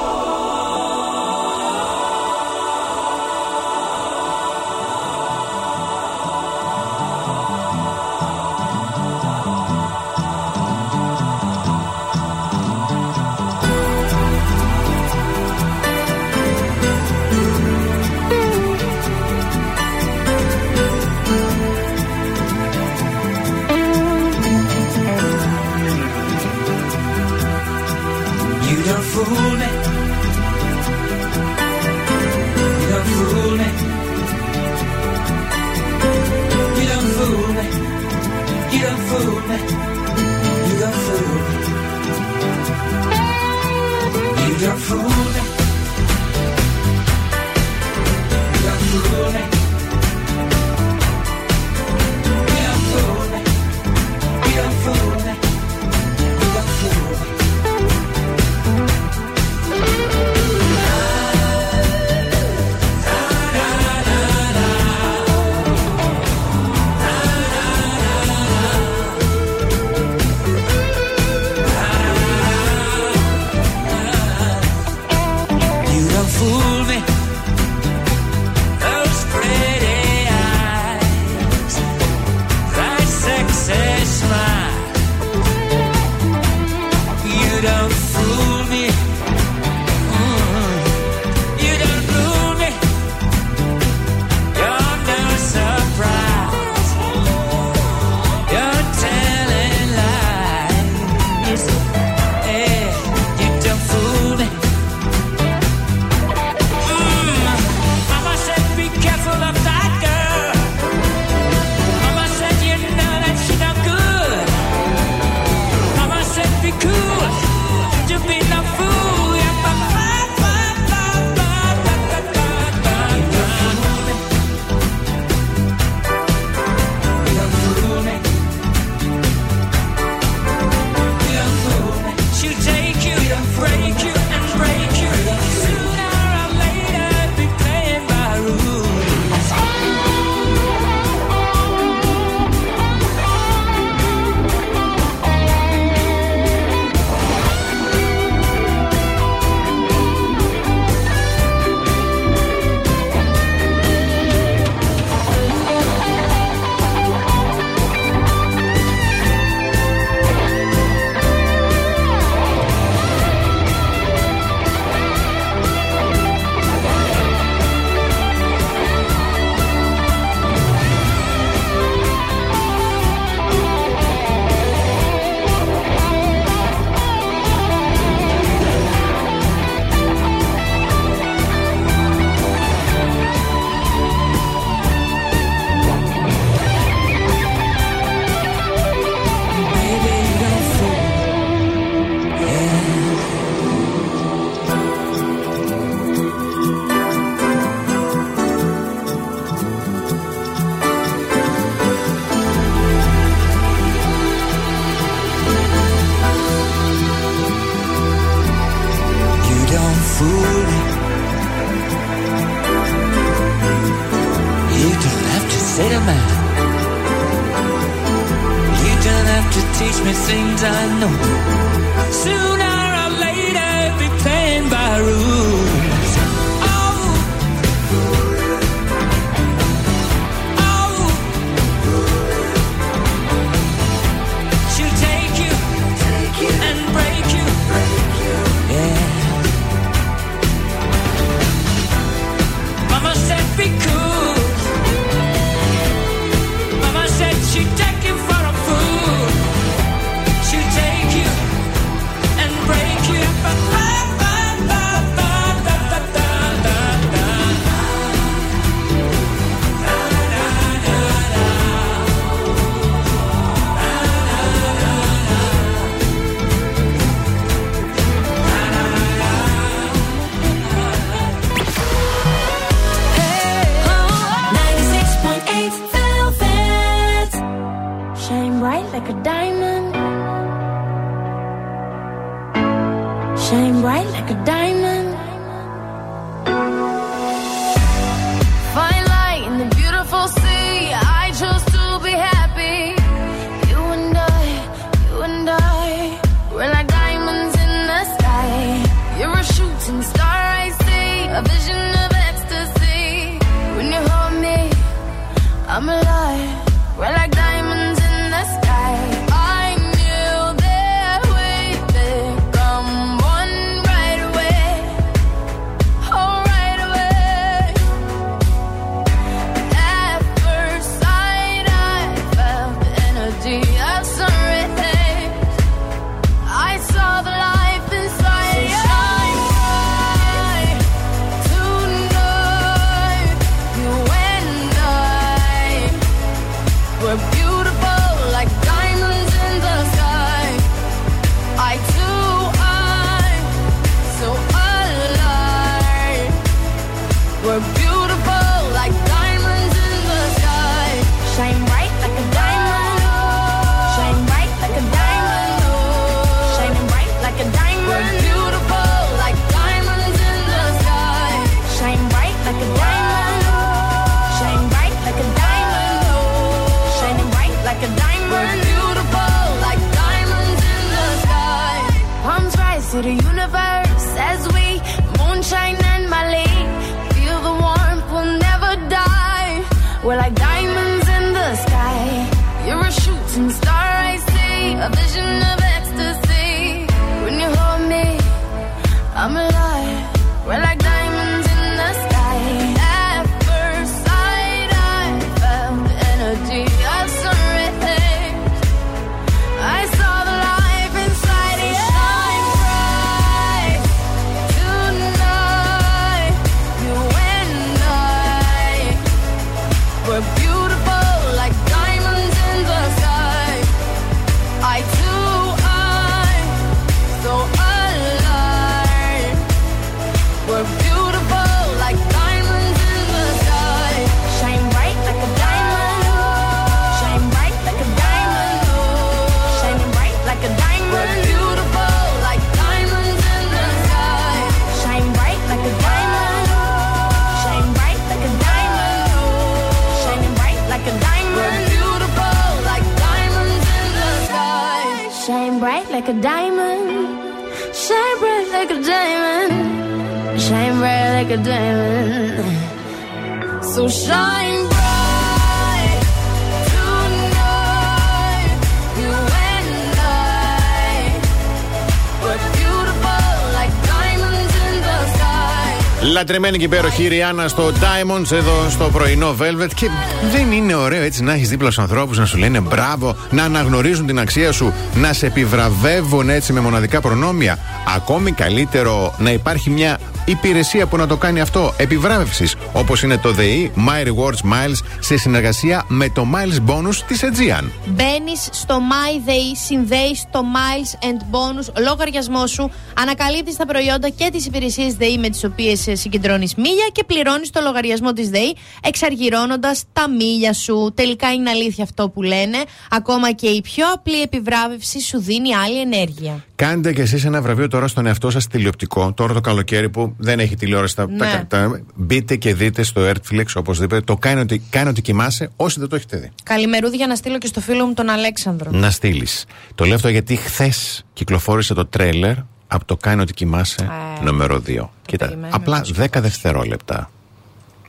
[466.57, 469.69] Και υπέροχη η Ριάννα στο Diamonds εδώ στο πρωινό Velvet.
[469.75, 469.89] Και
[470.31, 474.05] δεν είναι ωραίο έτσι να έχεις δίπλα στους ανθρώπους να σου λένε μπράβο, να αναγνωρίζουν
[474.05, 477.59] την αξία σου, να σε επιβραβεύουν έτσι με μοναδικά προνόμια.
[477.95, 483.31] Ακόμη καλύτερο να υπάρχει μια υπηρεσία που να το κάνει αυτό επιβράβευσης, όπως είναι το
[483.31, 487.63] ΔΕΗ My Rewards Miles σε συνεργασία με το Miles Bonus της Aegean.
[487.85, 492.71] Μπαίνεις στο MyDay, συνδέεις το Miles and Bonus λογαριασμό σου,
[493.01, 497.59] ανακαλύπτεις τα προϊόντα και τις υπηρεσίες ΔΕΗ με τις οποίες συγκεντρώνεις μίλια και πληρώνεις το
[497.63, 500.91] λογαριασμό της ΔΕΗ εξαργυρώνοντας τα μίλια σου.
[500.95, 502.57] Τελικά είναι αλήθεια αυτό που λένε.
[502.89, 506.43] Ακόμα και η πιο απλή επιβράβευση σου δίνει άλλη ενέργεια.
[506.55, 510.39] Κάντε κι εσείς ένα βραβείο τώρα στον εαυτό σας τηλεοπτικό, τώρα το καλοκαίρι που δεν
[510.39, 510.95] έχει τηλεόραση.
[510.95, 511.17] Τα, Ναι.
[511.17, 514.01] τα- τα- μπείτε και δείτε στο Netflix οπωσδήποτε.
[514.01, 516.29] Το κάνει ότι, κάνει ότι κοιμάσαι όσοι δεν το έχετε δει.
[516.43, 518.71] Καλημερούδια να στείλω και στο φίλο μου τον Αλέξανδρο.
[518.71, 519.45] Να στείλεις.
[519.75, 522.35] Το λέω αυτό γιατί χθες κυκλοφόρησε το τρέλερ
[522.73, 523.89] από το Κάνει ότι κοιμάσαι
[524.19, 524.89] Ε, νούμερο 2.
[525.05, 527.09] Κοίτα, περιμένουμε απλά 10 δευτερόλεπτα.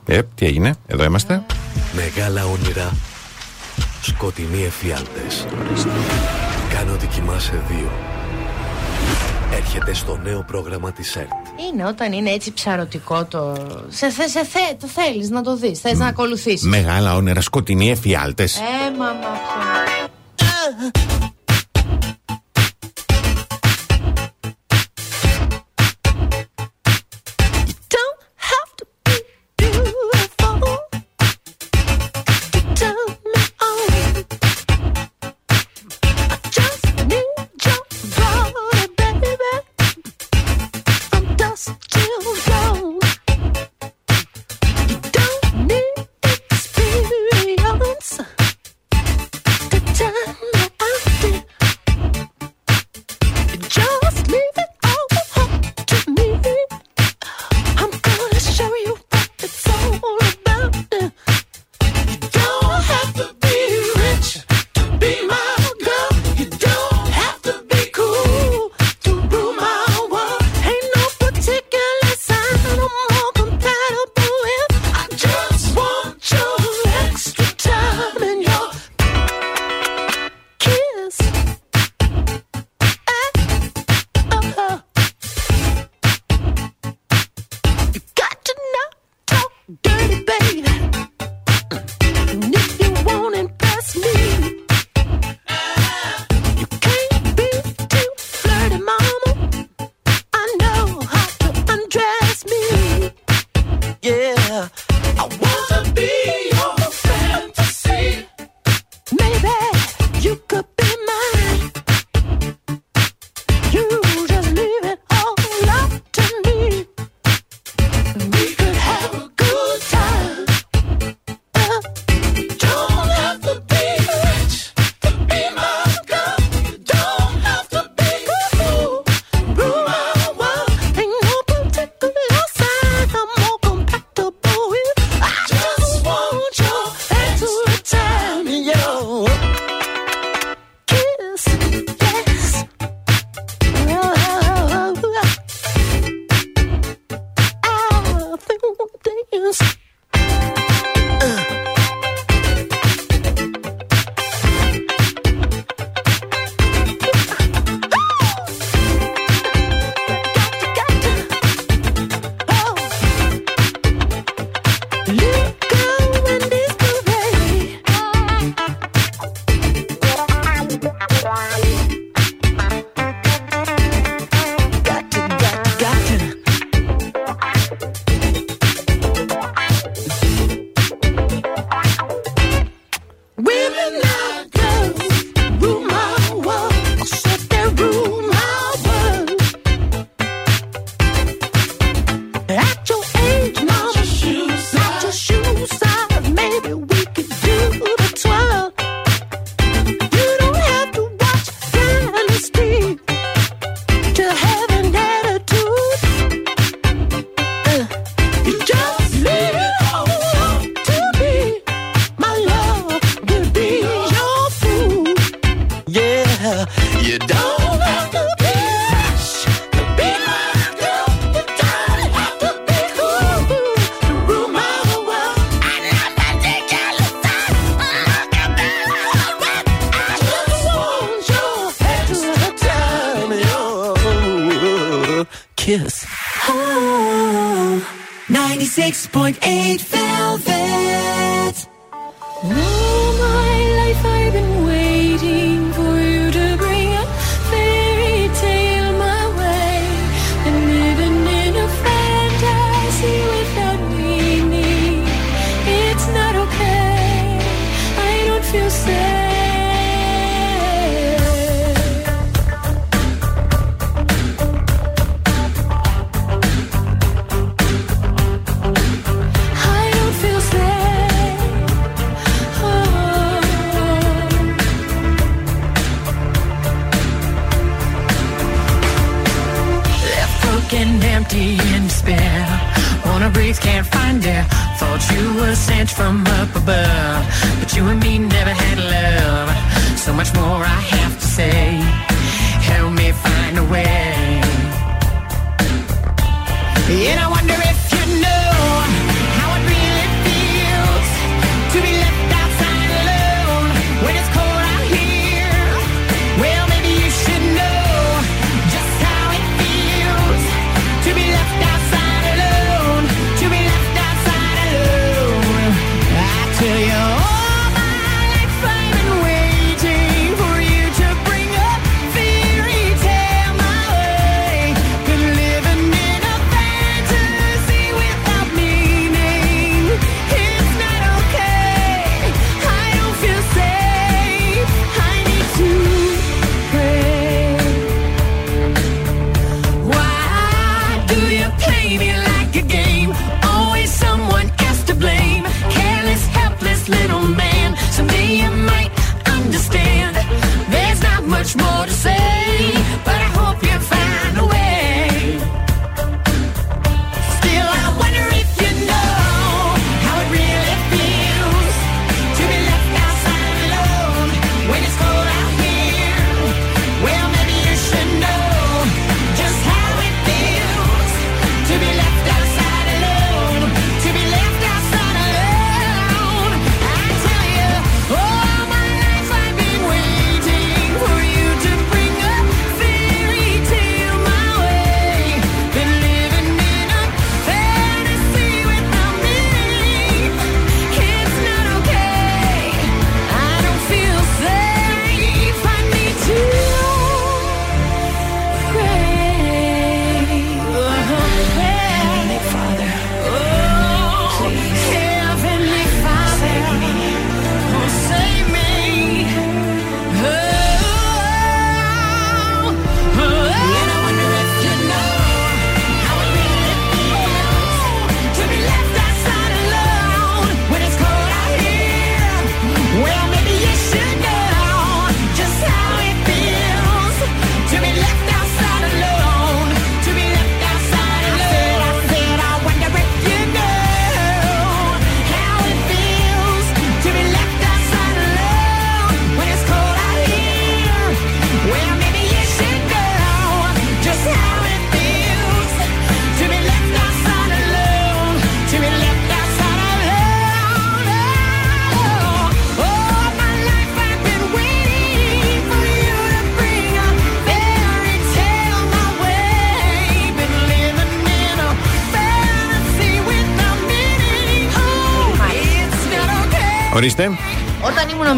[0.06, 1.42] Ε, τι έγινε, εδώ είμαστε.
[1.92, 2.90] Μεγάλα όνειρα,
[4.02, 5.46] σκοτεινοί εφιάλτες.
[6.74, 7.90] Κάνω ότι κοιμάσαι δύο.
[9.54, 11.28] Έρχεται στο νέο πρόγραμμα της ΕΡΤ.
[11.72, 13.56] Είναι όταν είναι έτσι ψαρωτικό το.
[13.88, 16.62] Σε, θε, σε θε, το θέλεις να το δεις, θες να ακολουθήσεις.
[16.66, 18.56] Μεγάλα όνειρα, σκοτεινοί εφιάλτες.
[18.56, 20.10] Ε, μαμά πια.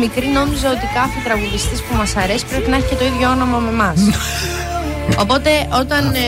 [0.05, 3.59] μικρή νόμιζα ότι κάθε τραγουδιστής που μας αρέσει πρέπει να έχει και το ίδιο όνομα
[3.59, 3.99] με εμάς.
[5.19, 5.51] Οπότε
[5.81, 6.19] όταν ε,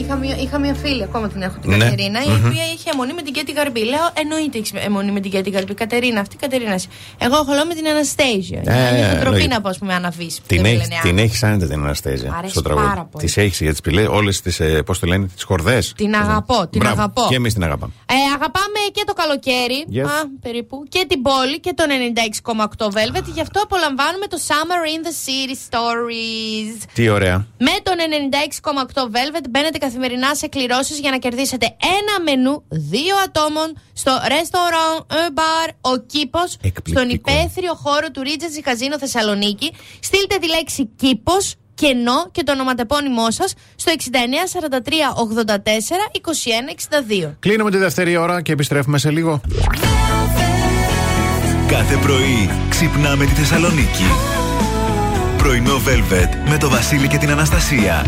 [0.00, 1.76] είχα, μία, είχα μία φίλη, ακόμα την έχω την ναι.
[1.76, 2.76] Κατερίνα, η οποία mm-hmm.
[2.76, 3.84] είχε αιμονή με την Κέτη Γαρμπή.
[3.84, 5.74] Λέω, εννοείται έχεις αιμονή με την Κέτη Γαρμπή.
[5.74, 6.80] Κατερίνα, αυτή η Κατερίνα.
[7.18, 8.60] Εγώ χολώ με την Αναστέζια.
[8.64, 10.30] Ε, είναι ντροπή να πω, πούμε, αναβεί.
[11.02, 13.06] Την έχει άνετα την Αναστέζια στο τραγούδι.
[13.18, 15.92] Τις έχεις για τις πηλέ, όλες τις, ε, πώς το λένε, τις χορδές.
[15.96, 17.26] Την αγαπώ, την αγαπώ.
[17.28, 17.92] Και εμείς την αγαπάμε.
[18.06, 19.86] Ε, αγαπάμε και το καλοκαίρι,
[20.40, 23.24] περίπου, και την πόλη και το 96,8 Velvet.
[23.34, 26.86] Γι' αυτό απολαμβάνουμε το Summer in the City Stories.
[26.92, 27.46] Τι ωραία.
[27.58, 27.94] Με τον
[28.30, 29.44] 96,8 Velvet.
[29.50, 35.96] Μπαίνετε καθημερινά σε κληρώσει για να κερδίσετε ένα μενού δύο ατόμων στο restaurant Bar Ο
[35.96, 36.40] Κήπο,
[36.84, 39.72] στον υπαίθριο χώρο του Regency Καζίνο Θεσσαλονίκη.
[40.00, 41.32] Στείλτε τη λέξη Κήπο
[41.74, 43.92] κενό και το ονοματεπώνυμό σα στο
[47.28, 47.32] 6943842162.
[47.38, 49.40] Κλείνουμε τη δεύτερη ώρα και επιστρέφουμε σε λίγο.
[51.66, 54.35] Κάθε πρωί ξυπνάμε τη Θεσσαλονίκη.
[55.46, 58.04] Πρωινό Velvet με το Βασίλη και την Αναστασία.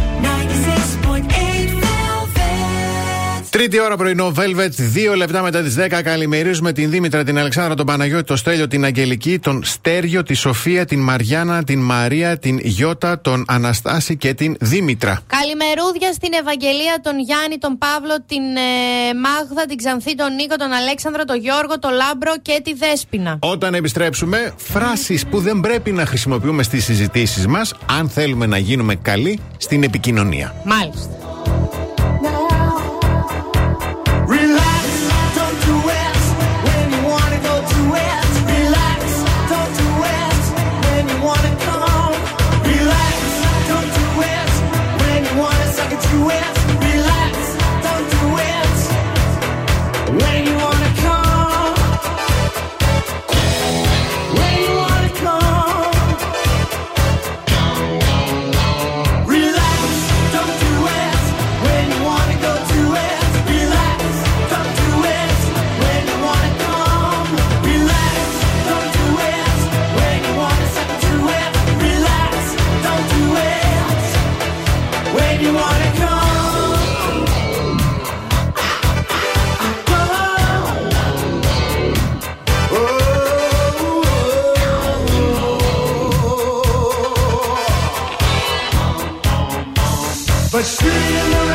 [3.59, 6.03] Τρίτη ώρα πρωινό, Velvet, δύο λεπτά μετά τις 10.
[6.03, 10.85] Καλημερίζουμε την Δήμητρα, την Αλεξάνδρα, τον Παναγιώτη, τον Στέλιο, την Αγγελική, τον Στέριο, τη Σοφία,
[10.85, 15.21] την Μαριάννα, την Μαρία, την Γιώτα, τον Αναστάση και την Δήμητρα.
[15.27, 20.73] Καλημερούδια στην Ευαγγελία, τον Γιάννη, τον Παύλο, την ε, Μάγδα, την Ξανθή, τον Νίκο, τον
[20.73, 23.39] Αλέξανδρο, τον Γιώργο, τον Λάμπρο και τη Δέσπινα.
[23.41, 28.95] Όταν επιστρέψουμε, φράσεις που δεν πρέπει να χρησιμοποιούμε στις συζητήσεις μας, αν θέλουμε να γίνουμε
[28.95, 30.55] καλοί στην επικοινωνία.
[30.65, 31.19] Μάλιστα.
[90.59, 91.48] But street in the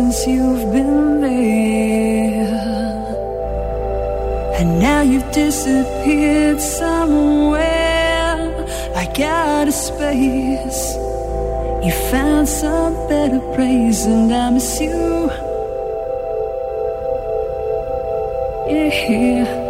[0.00, 2.46] since you've been there.
[4.58, 8.36] And now you've disappeared somewhere
[8.94, 10.82] like out of space.
[11.84, 15.30] You found some better place, and I miss you.
[18.72, 19.69] Yeah.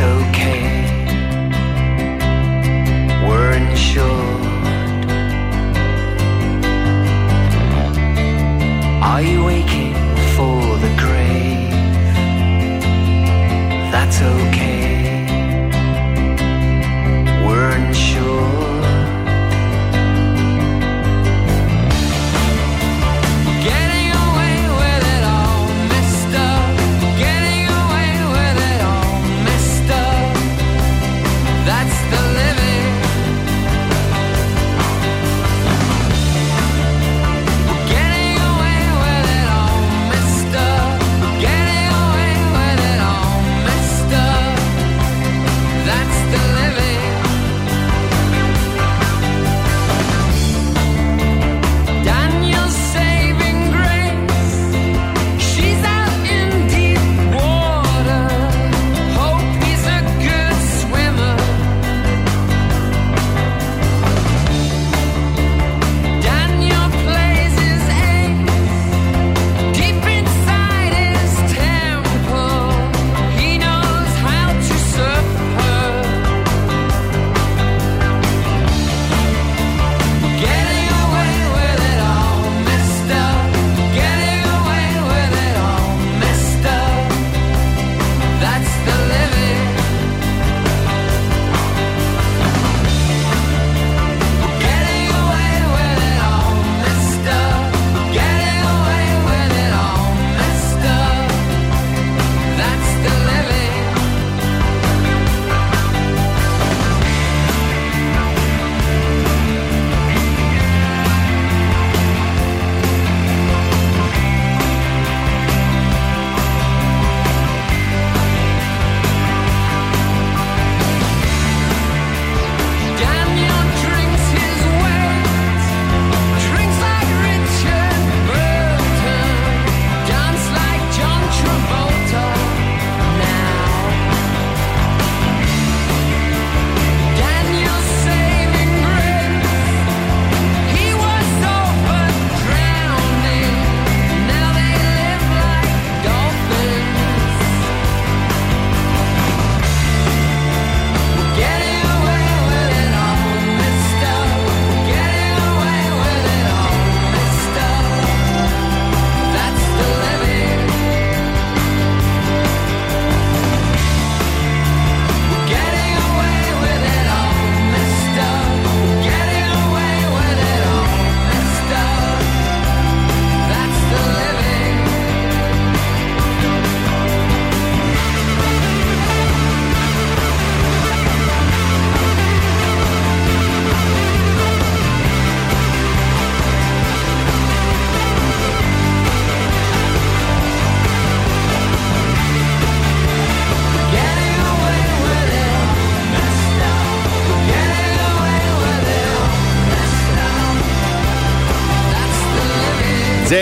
[0.00, 0.65] okay.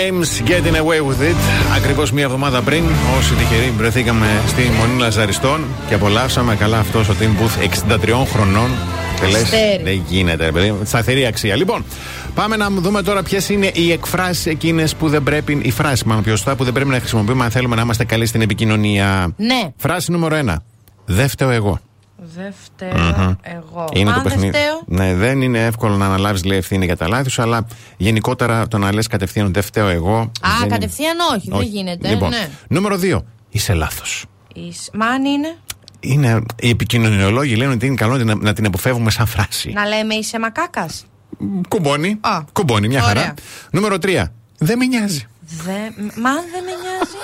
[0.05, 1.36] James Getting Away with It.
[1.76, 2.82] Ακριβώς μία εβδομάδα πριν,
[3.18, 8.70] όσοι τυχεροί βρεθήκαμε στη Μονή Λαζαριστών και απολαύσαμε καλά αυτός ο Tim Booth 63 χρονών.
[9.20, 9.82] Και λες, Αστέρι.
[9.82, 10.74] δεν γίνεται, ρε παιδί.
[10.85, 11.56] Σταθερή αξία.
[11.56, 11.85] Λοιπόν,
[12.35, 16.22] πάμε να δούμε τώρα ποιες είναι οι εκφράσεις εκείνες που δεν πρέπει, οι φράσεις μάλλον
[16.22, 19.32] πιο σωστά, που δεν πρέπει να χρησιμοποιούμε αν θέλουμε να είμαστε καλοί στην επικοινωνία.
[19.36, 19.72] Ναι.
[19.76, 20.55] Φράση νούμερο 1.
[21.05, 21.81] Δεν φταίω εγώ.
[22.36, 23.85] Δεν φταίω εγώ.
[23.93, 24.56] Είναι Αν το δεν παιχνίδι.
[24.59, 27.66] φταίω, Ναι, δεν είναι εύκολο να αναλάβεις λέει ευθύνη για τα λάθη σου, αλλά
[27.97, 30.16] γενικότερα το να λες κατευθείαν δεν φταίω εγώ.
[30.16, 32.09] Α, δεν είναι- κατευθείαν όχι, δεν γίνεται.
[32.09, 32.48] Λοιπόν, Ναι.
[32.69, 33.24] νούμερο 2.
[33.51, 34.24] Είσαι λάθος.
[34.55, 35.56] Εις- Μα αν είναι;
[36.01, 39.70] Είναι, οι επικοινωνιολόγοι λένε ότι είναι καλό να, να την αποφεύγουμε σαν φράση.
[39.73, 41.05] να λέμε είσαι μακάκας.
[41.69, 42.20] Κουμπώνει.
[42.52, 43.20] Κουμπώνει, μια χαρά.
[43.20, 43.35] Ωραία.
[43.70, 44.32] Νούμερο 3.
[44.59, 45.27] Δεν με νοιάζει.
[45.62, 45.72] Δε...
[46.20, 47.16] Μα αν δεν με νοιάζει.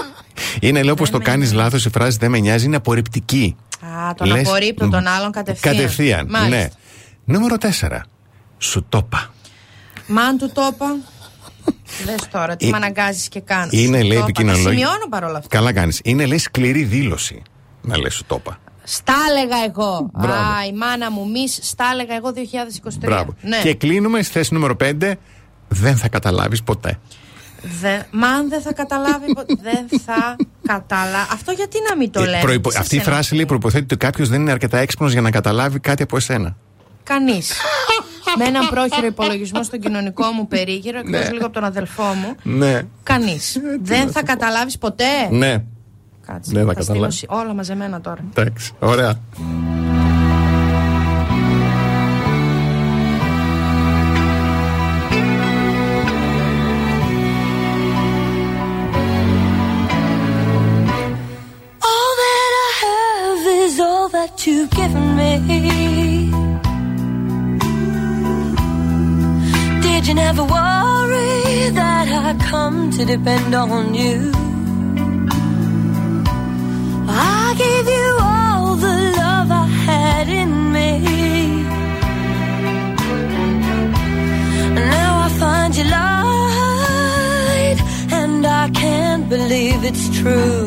[0.61, 3.57] Είναι λέω πω το κάνεις λάθος η φράση δεν με νοιάζει, είναι απορριπτική.
[3.81, 5.77] Α, τον Λες, απορρίπτω τον μ, άλλον κατευθείαν.
[5.77, 6.27] Κατευθείαν.
[6.31, 6.57] Μάλιστα.
[6.57, 6.69] Ναι.
[7.24, 8.01] Νούμερο 4.
[8.59, 9.31] Σου το είπα.
[10.07, 10.97] Μα αν του το είπα.
[12.05, 13.69] Δε τώρα, τι Ε, με αναγκάζεις και κάνω.
[13.70, 14.23] Είναι Σου λέει το είπα.
[14.23, 14.77] επικοινωνιολόγοι.
[14.77, 15.57] Τα Σημειώνω παρόλα αυτά.
[15.57, 16.01] Καλά κάνεις.
[16.05, 17.43] Είναι λέει σκληρή δήλωση.
[17.82, 18.59] Να λες, σου το είπα.
[18.82, 20.11] Στα έλεγα εγώ.
[20.12, 20.32] Μπράβο.
[20.32, 22.98] Α, η μάνα μου μης στα έλεγα εγώ 2023.
[22.98, 23.35] Μπράβο.
[23.43, 23.59] Ναι.
[23.62, 25.12] Και κλείνουμε στη θέση νούμερο 5.
[25.69, 26.98] Δεν θα καταλάβεις ποτέ.
[27.81, 27.99] Δε...
[28.11, 29.32] Μα αν δεν θα καταλάβει.
[29.35, 31.28] πο- δεν θα καταλάβει.
[31.32, 32.41] Αυτό γιατί να μην το Ε, λέμε.
[32.43, 35.81] προϋπο- Αυτή η φράση λέει προποθέτει ότι κάποιος δεν είναι αρκετά έξυπνος για να καταλάβει
[35.81, 36.57] κάτι από εσένα.
[37.03, 37.53] Κανείς.
[38.39, 41.31] Με έναν πρόχειρο υπολογισμό στον κοινωνικό μου περίγυρο, εκτός Ναι.
[41.31, 42.35] λίγο από τον αδελφό μου.
[42.43, 42.81] Ναι.
[43.03, 43.57] Κανείς.
[43.82, 45.05] Δεν θα καταλάβεις ποτέ.
[45.31, 45.62] Ναι.
[46.27, 46.51] Κάτσε.
[46.53, 47.12] Δεν θα θα στείλω καταλάβει.
[47.12, 48.20] σι- όλα μαζεμένα τώρα.
[48.37, 48.73] Εντάξει.
[48.78, 49.15] Ωραία.
[70.32, 74.19] Never worry that I come to depend on you?
[77.09, 80.90] I gave you all the love I had in me.
[84.93, 87.78] Now I find you lied,
[88.20, 90.65] and I can't believe it's true.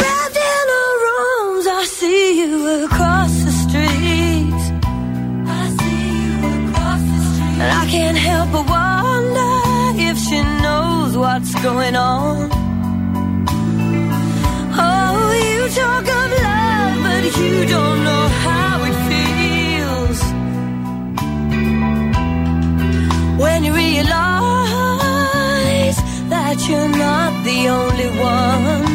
[0.00, 3.11] Wrapped in her arms, I see you across
[8.44, 9.54] help but wonder
[10.08, 12.50] if she knows what's going on.
[14.74, 20.20] Oh, you talk of love, but you don't know how it feels.
[23.42, 24.08] When you realize
[26.32, 28.91] that you're not the only one.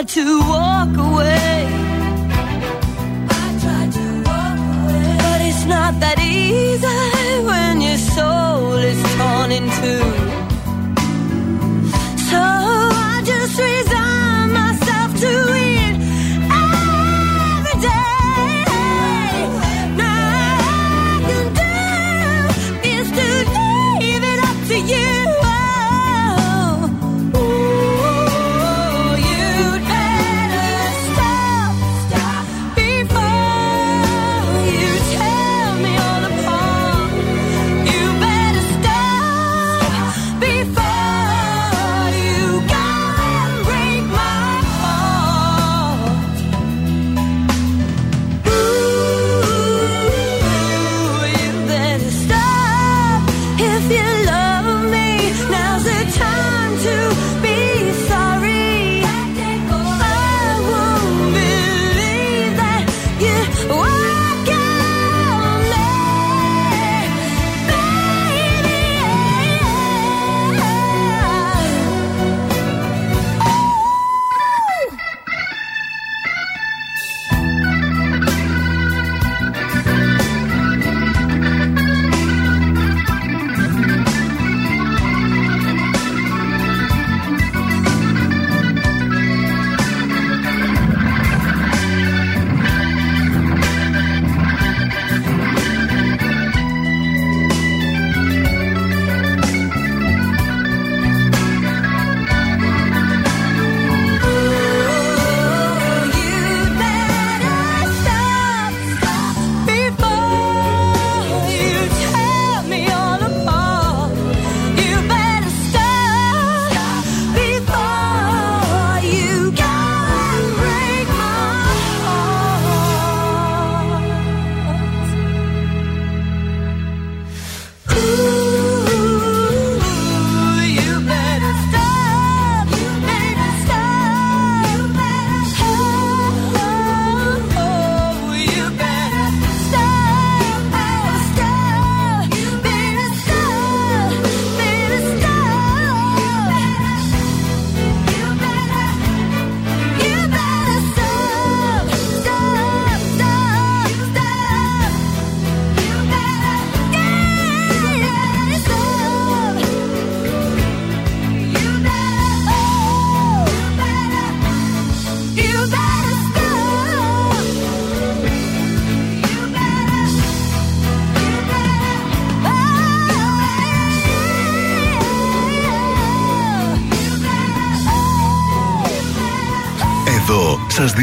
[0.00, 1.41] To walk away.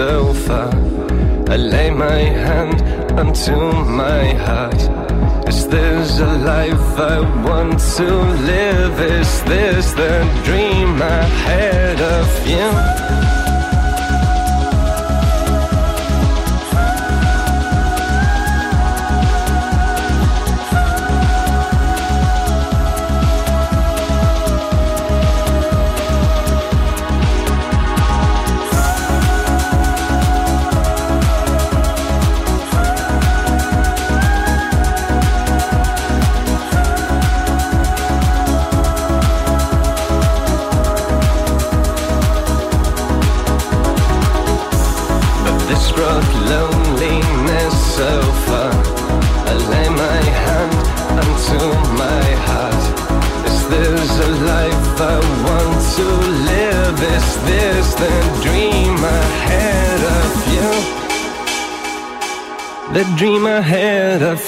[0.00, 0.70] so far.
[1.48, 2.80] I lay my hand
[3.18, 3.56] onto
[4.02, 4.80] my heart.
[5.48, 8.08] Is this a life I want to
[8.52, 9.00] live?
[9.00, 10.14] Is this the
[10.44, 13.39] dream I had of you?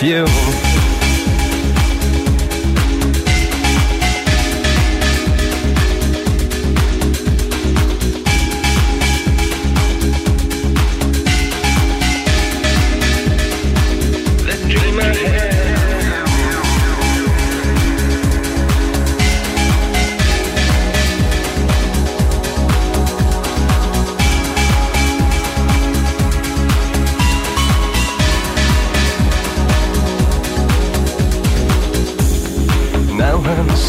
[0.03, 0.72] You.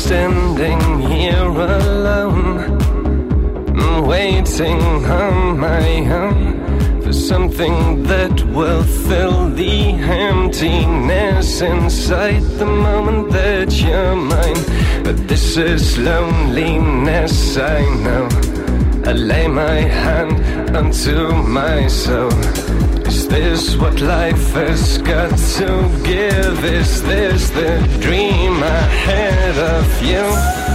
[0.06, 2.78] Standing here alone,
[4.06, 5.86] waiting on my
[6.22, 9.92] own for something that will fill the
[10.28, 14.64] emptiness inside the moment that you're mine.
[15.06, 18.28] But this is loneliness, I know.
[19.06, 22.73] I lay my hand onto my soul.
[23.24, 26.66] Is this what life has got to give?
[26.66, 30.73] Is this the dream I had of you?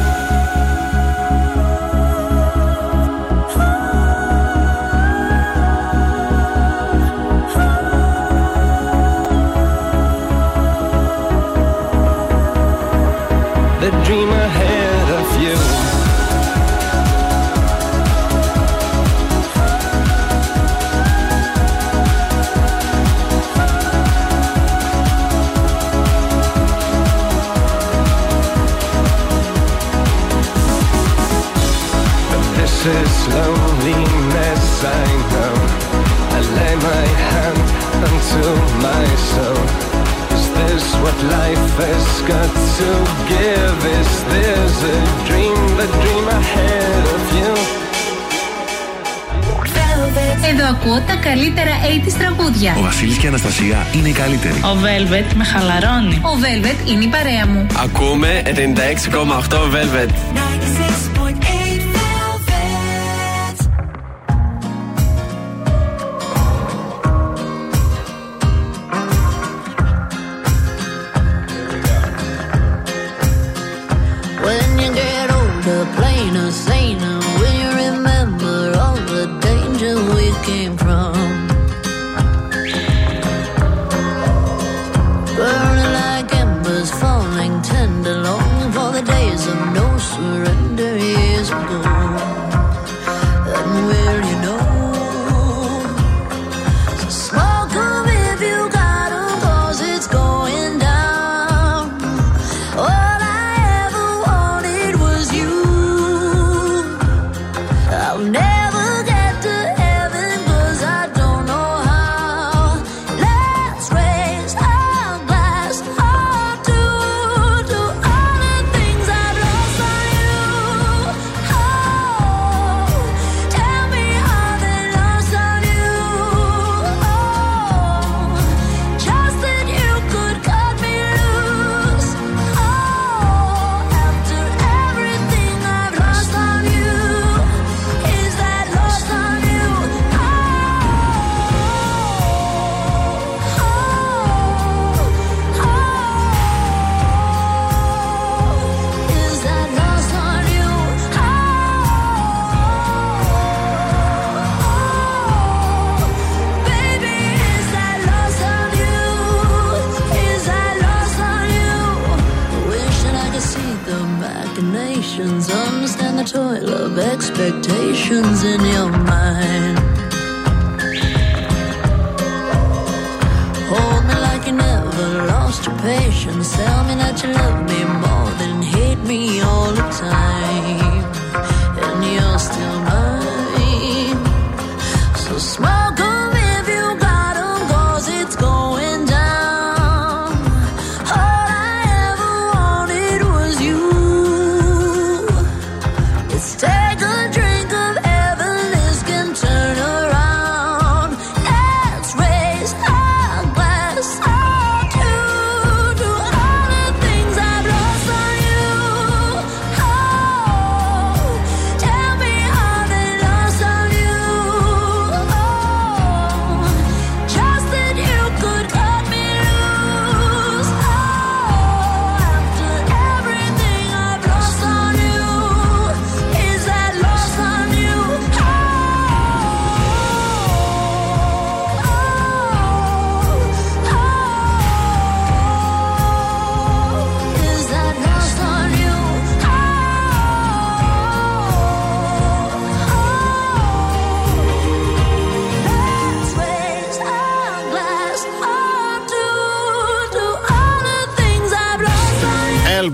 [52.49, 52.75] Τραγούδια.
[52.79, 54.61] Ο Βασίλης και η Αναστασία είναι οι καλύτεροι.
[54.61, 56.15] Ο Velvet με χαλαρώνει.
[56.15, 57.67] Ο Velvet είναι η παρέα μου.
[57.77, 61.08] Ακούμε 96,8 Velvet.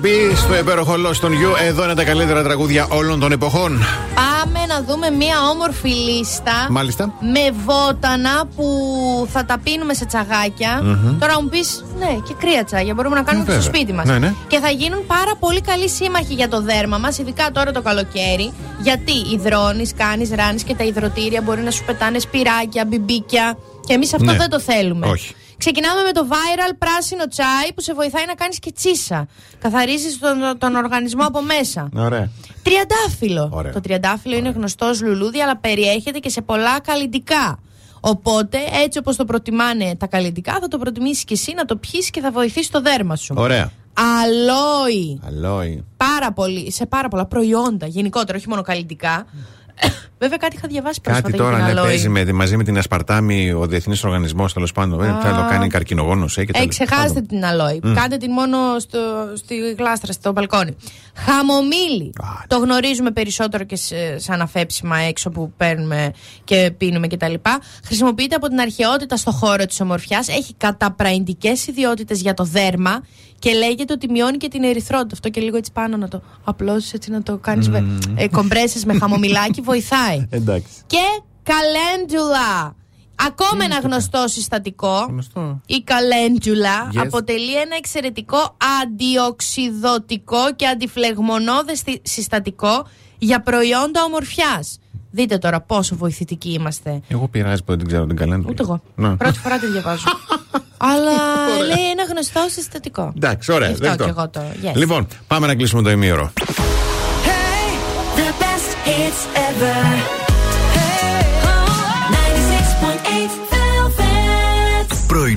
[0.05, 0.33] On you.
[0.33, 1.67] LB στο υπέροχο Lost on You.
[1.67, 3.79] Εδώ είναι τα καλύτερα τραγούδια όλων των εποχών.
[4.15, 6.67] Πάμε να δούμε μία όμορφη λίστα.
[6.71, 7.13] Μάλιστα.
[7.21, 8.67] Με βότανα που
[9.33, 10.81] θα τα πίνουμε σε τσαγάκια.
[10.83, 11.19] Μμμ.
[11.19, 12.95] Τώρα μου πεις, ναι, και κρύα τσάγια.
[12.95, 13.79] Μπορούμε να κάνουμε Ε, και στο βέβαια.
[13.81, 14.07] σπίτι μας.
[14.07, 14.35] Ναι, ναι.
[14.47, 18.53] Και θα γίνουν πάρα πολύ καλοί σύμμαχοι για το δέρμα μας, ειδικά τώρα το καλοκαίρι.
[18.83, 23.57] Γιατί υδρώνεις, κάνεις, ράνεις και τα υδροτήρια μπορεί να σου πετάνε σπυράκια, μπιμπίκια.
[23.87, 24.37] Και εμείς αυτό Ναι.
[24.37, 25.07] δεν το θέλουμε.
[25.07, 25.35] Όχι.
[25.65, 29.27] Ξεκινάμε με το viral πράσινο τσάι που σε βοηθάει να κάνεις και τσίσα.
[29.59, 31.89] Καθαρίζεις τον, τον οργανισμό από μέσα.
[31.97, 32.31] Ωραία.
[32.63, 33.51] Τριαντάφυλλο.
[33.53, 33.73] Ωραία.
[33.73, 37.59] Το τριαντάφυλλο είναι γνωστός ως λουλούδι, αλλά περιέχεται και σε πολλά καλλιτικά.
[38.01, 42.11] Οπότε, έτσι όπως το προτιμάνε τα καλλιτικά, θα το προτιμήσεις και εσύ να το πιεις
[42.11, 43.35] και θα βοηθήσει το δέρμα σου.
[43.39, 43.71] Ωραία.
[43.95, 45.21] Αλόι.
[45.27, 45.85] Αλόι.
[45.97, 49.27] Πάρα πολύ, σε πάρα πολλά προϊόντα γενικότερα, όχι μόνο καλλιτικά.
[50.19, 51.87] Βέβαια, κάτι είχα διαβάσει πρόσφατα Κάτι για τώρα την ναι, αλόι.
[51.87, 55.03] παίζει με, μαζί με την Ασπαρτάμι ο Διεθνής Οργανισμός τέλος πάντων.
[55.03, 56.39] Ε, θα το κάνει καρκινογόνος.
[56.39, 57.27] Ε, και Ε, τέλος ξεχάστε πάντων.
[57.27, 57.81] την αλόι.
[57.83, 57.95] Μμ.
[57.95, 58.99] Κάντε την μόνο στο,
[59.35, 60.77] στη γλάστρα, στο μπαλκόνι.
[61.15, 62.13] Χαμομήλι.
[62.47, 66.11] Το γνωρίζουμε περισσότερο και σε, σαν αφέψιμα έξω που παίρνουμε
[66.45, 67.35] και πίνουμε κτλ.
[67.87, 70.29] Χρησιμοποιείται από την αρχαιότητα στο χώρο της ομορφιάς.
[70.29, 73.01] Έχει καταπραϊντικές ιδιότητες για το δέρμα
[73.45, 75.09] και λέγεται ότι μειώνει και την ερυθρότητα.
[75.13, 78.85] Αυτό και λίγο έτσι πάνω να το απλώσεις, έτσι να το κάνεις με ε, κομπρέσες
[78.85, 80.27] με χαμομηλάκι βοηθάει.
[80.31, 80.73] Εντάξει.
[80.87, 80.99] Και
[81.43, 82.77] καλέντουλα.
[83.27, 85.07] Ακόμα ένα γνωστό συστατικό.
[85.67, 86.97] Η καλέντουλα Yes.
[86.97, 92.87] αποτελεί ένα εξαιρετικό αντιοξυδοτικό και αντιφλεγμονώδες στι- συστατικό
[93.19, 94.79] για προϊόντα ομορφιάς.
[95.11, 97.01] Δείτε τώρα πόσο βοηθητικοί είμαστε.
[97.09, 98.47] Εγώ πειράζει που δεν την ξέρω την καλέντα.
[98.49, 98.83] Ούτε εγώ.
[98.95, 99.17] Ναι.
[99.17, 100.05] Πρώτη φορά τη διαβάζω.
[100.93, 101.13] Αλλά
[101.75, 103.13] λέει ένα γνωστό συστατικό.
[103.17, 103.69] Εντάξει, ωραία.
[103.69, 104.05] Γι' αυτό δεκτό.
[104.05, 104.41] και εγώ το.
[104.63, 104.75] Yes.
[104.75, 106.33] Λοιπόν, πάμε να κλείσουμε το ημίωρο.
[108.17, 110.24] The best hits ever.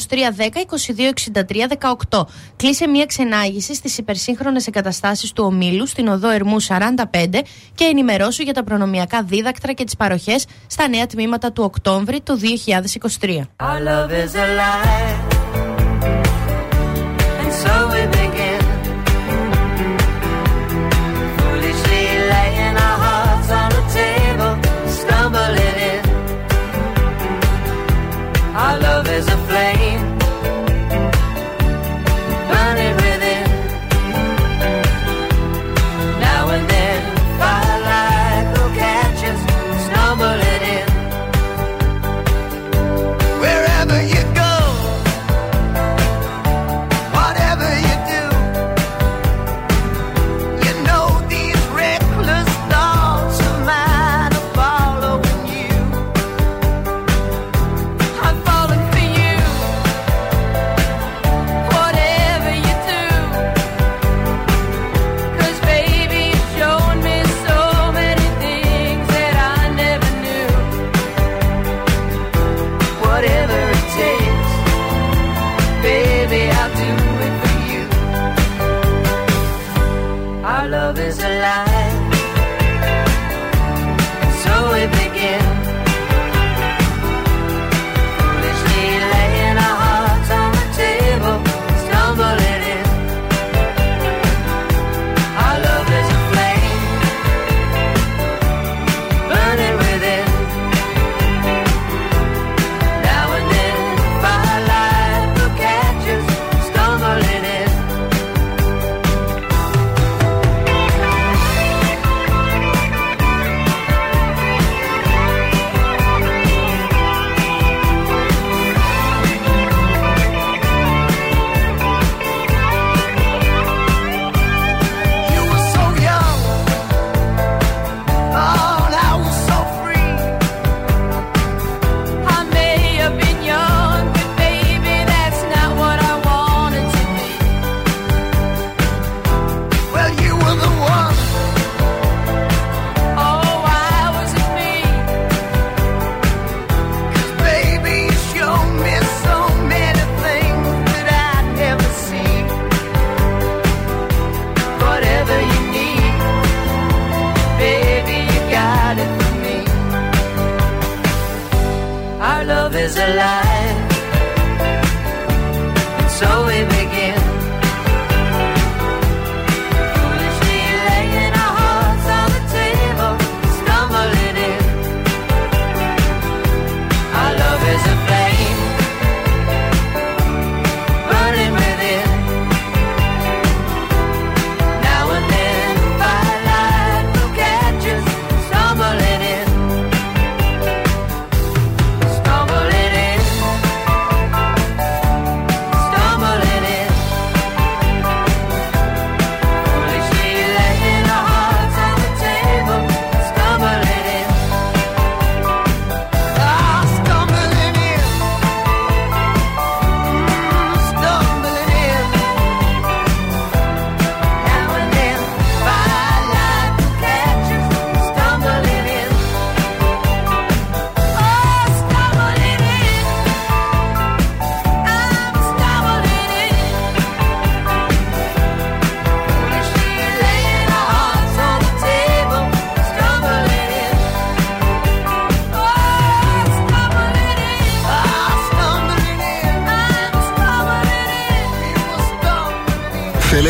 [1.39, 1.69] 2263
[2.09, 2.25] 18.
[2.57, 6.67] Κλείσε μια ξενάγηση στις υπερσύγχρονες εγκαταστάσεις του ομίλου στην οδό Ερμού 45
[7.75, 12.41] και ενημερώσου για τα προνομιακά δίδακτρα και τις παροχές στα νέα τμήματα του Οκτώβρη του
[13.21, 13.41] 2023.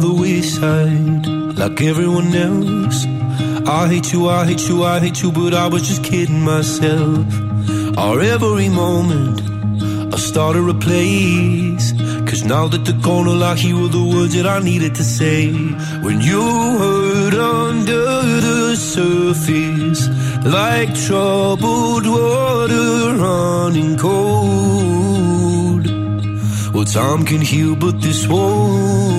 [0.00, 1.26] the wayside
[1.58, 3.04] like everyone else.
[3.68, 7.26] I hate you, I hate you, I hate you, but I was just kidding myself.
[7.98, 9.40] Our every moment,
[10.14, 11.92] I started a place.
[12.28, 15.52] Cause now that the corner like here were the words that I needed to say.
[16.06, 16.42] When you
[16.82, 18.04] heard under
[18.48, 20.02] the surface,
[20.44, 24.90] like troubled water running cold.
[26.72, 29.09] Well, time can heal, but this won't.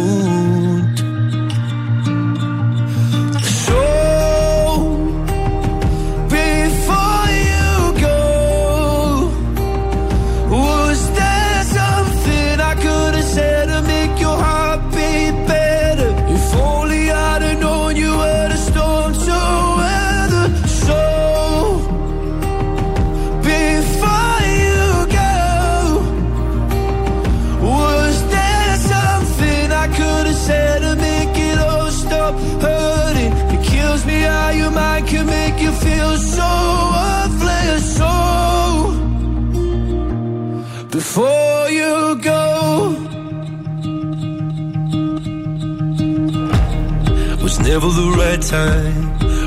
[48.51, 49.03] time.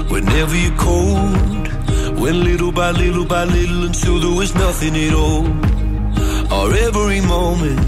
[0.08, 1.66] Whenever you're cold,
[2.20, 5.46] when little by little by little until there was nothing at all.
[6.56, 7.86] Or every moment,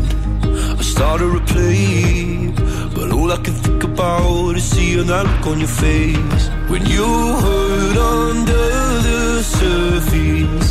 [0.80, 2.54] I start to replay.
[2.96, 6.44] But all I can think about is seeing that look on your face.
[6.70, 7.08] When you
[7.44, 8.66] hurt under
[9.08, 9.22] the
[9.58, 10.68] surface,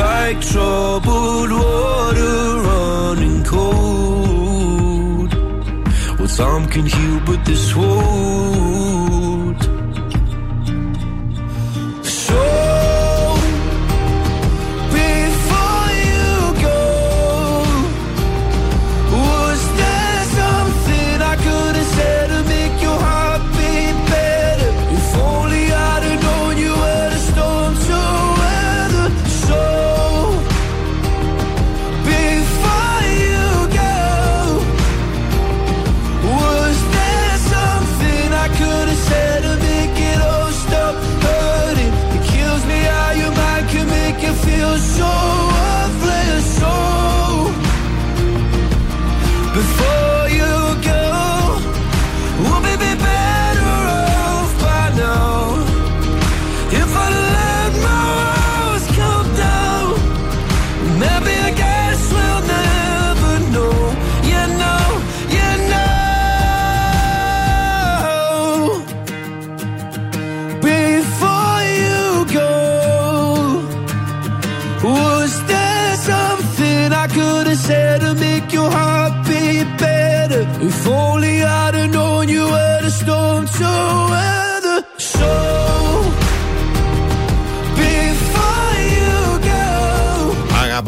[0.00, 5.30] like troubled water running cold.
[6.18, 8.77] Well, time can heal, but this wound.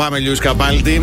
[0.03, 1.03] Αγαπάμε Λιού Καπάλτη.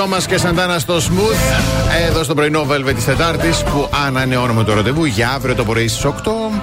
[0.07, 1.63] Ρομπ Ντόμα και Σαντάνα στο Smooth.
[2.09, 6.05] Εδώ στο πρωινό Velvet της Τετάρτης που ανανεώνουμε το ραντεβού για αύριο το πρωί στις
[6.05, 6.11] 8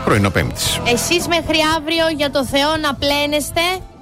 [0.06, 0.80] πρωινό Πέμπτης.
[0.94, 3.62] Εσείς μέχρι αύριο για το Θεό να πλένεστε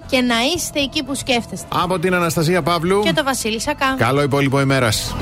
[0.10, 1.68] και να είστε εκεί που σκέφτεστε.
[1.70, 3.02] Από την Αναστασία Παύλου.
[3.04, 3.96] Και το Βασίλη Σακά.
[3.98, 5.16] Καλό υπόλοιπο ημέρας.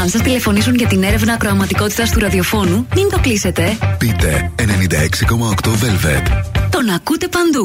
[0.00, 3.78] Αν σας τηλεφωνήσουν για την έρευνα ακροαματικότητας του ραδιοφώνου, μην το κλείσετε.
[3.98, 6.44] Πείτε 96,8 Velvet.
[6.70, 7.62] Τον ακούτε παντού.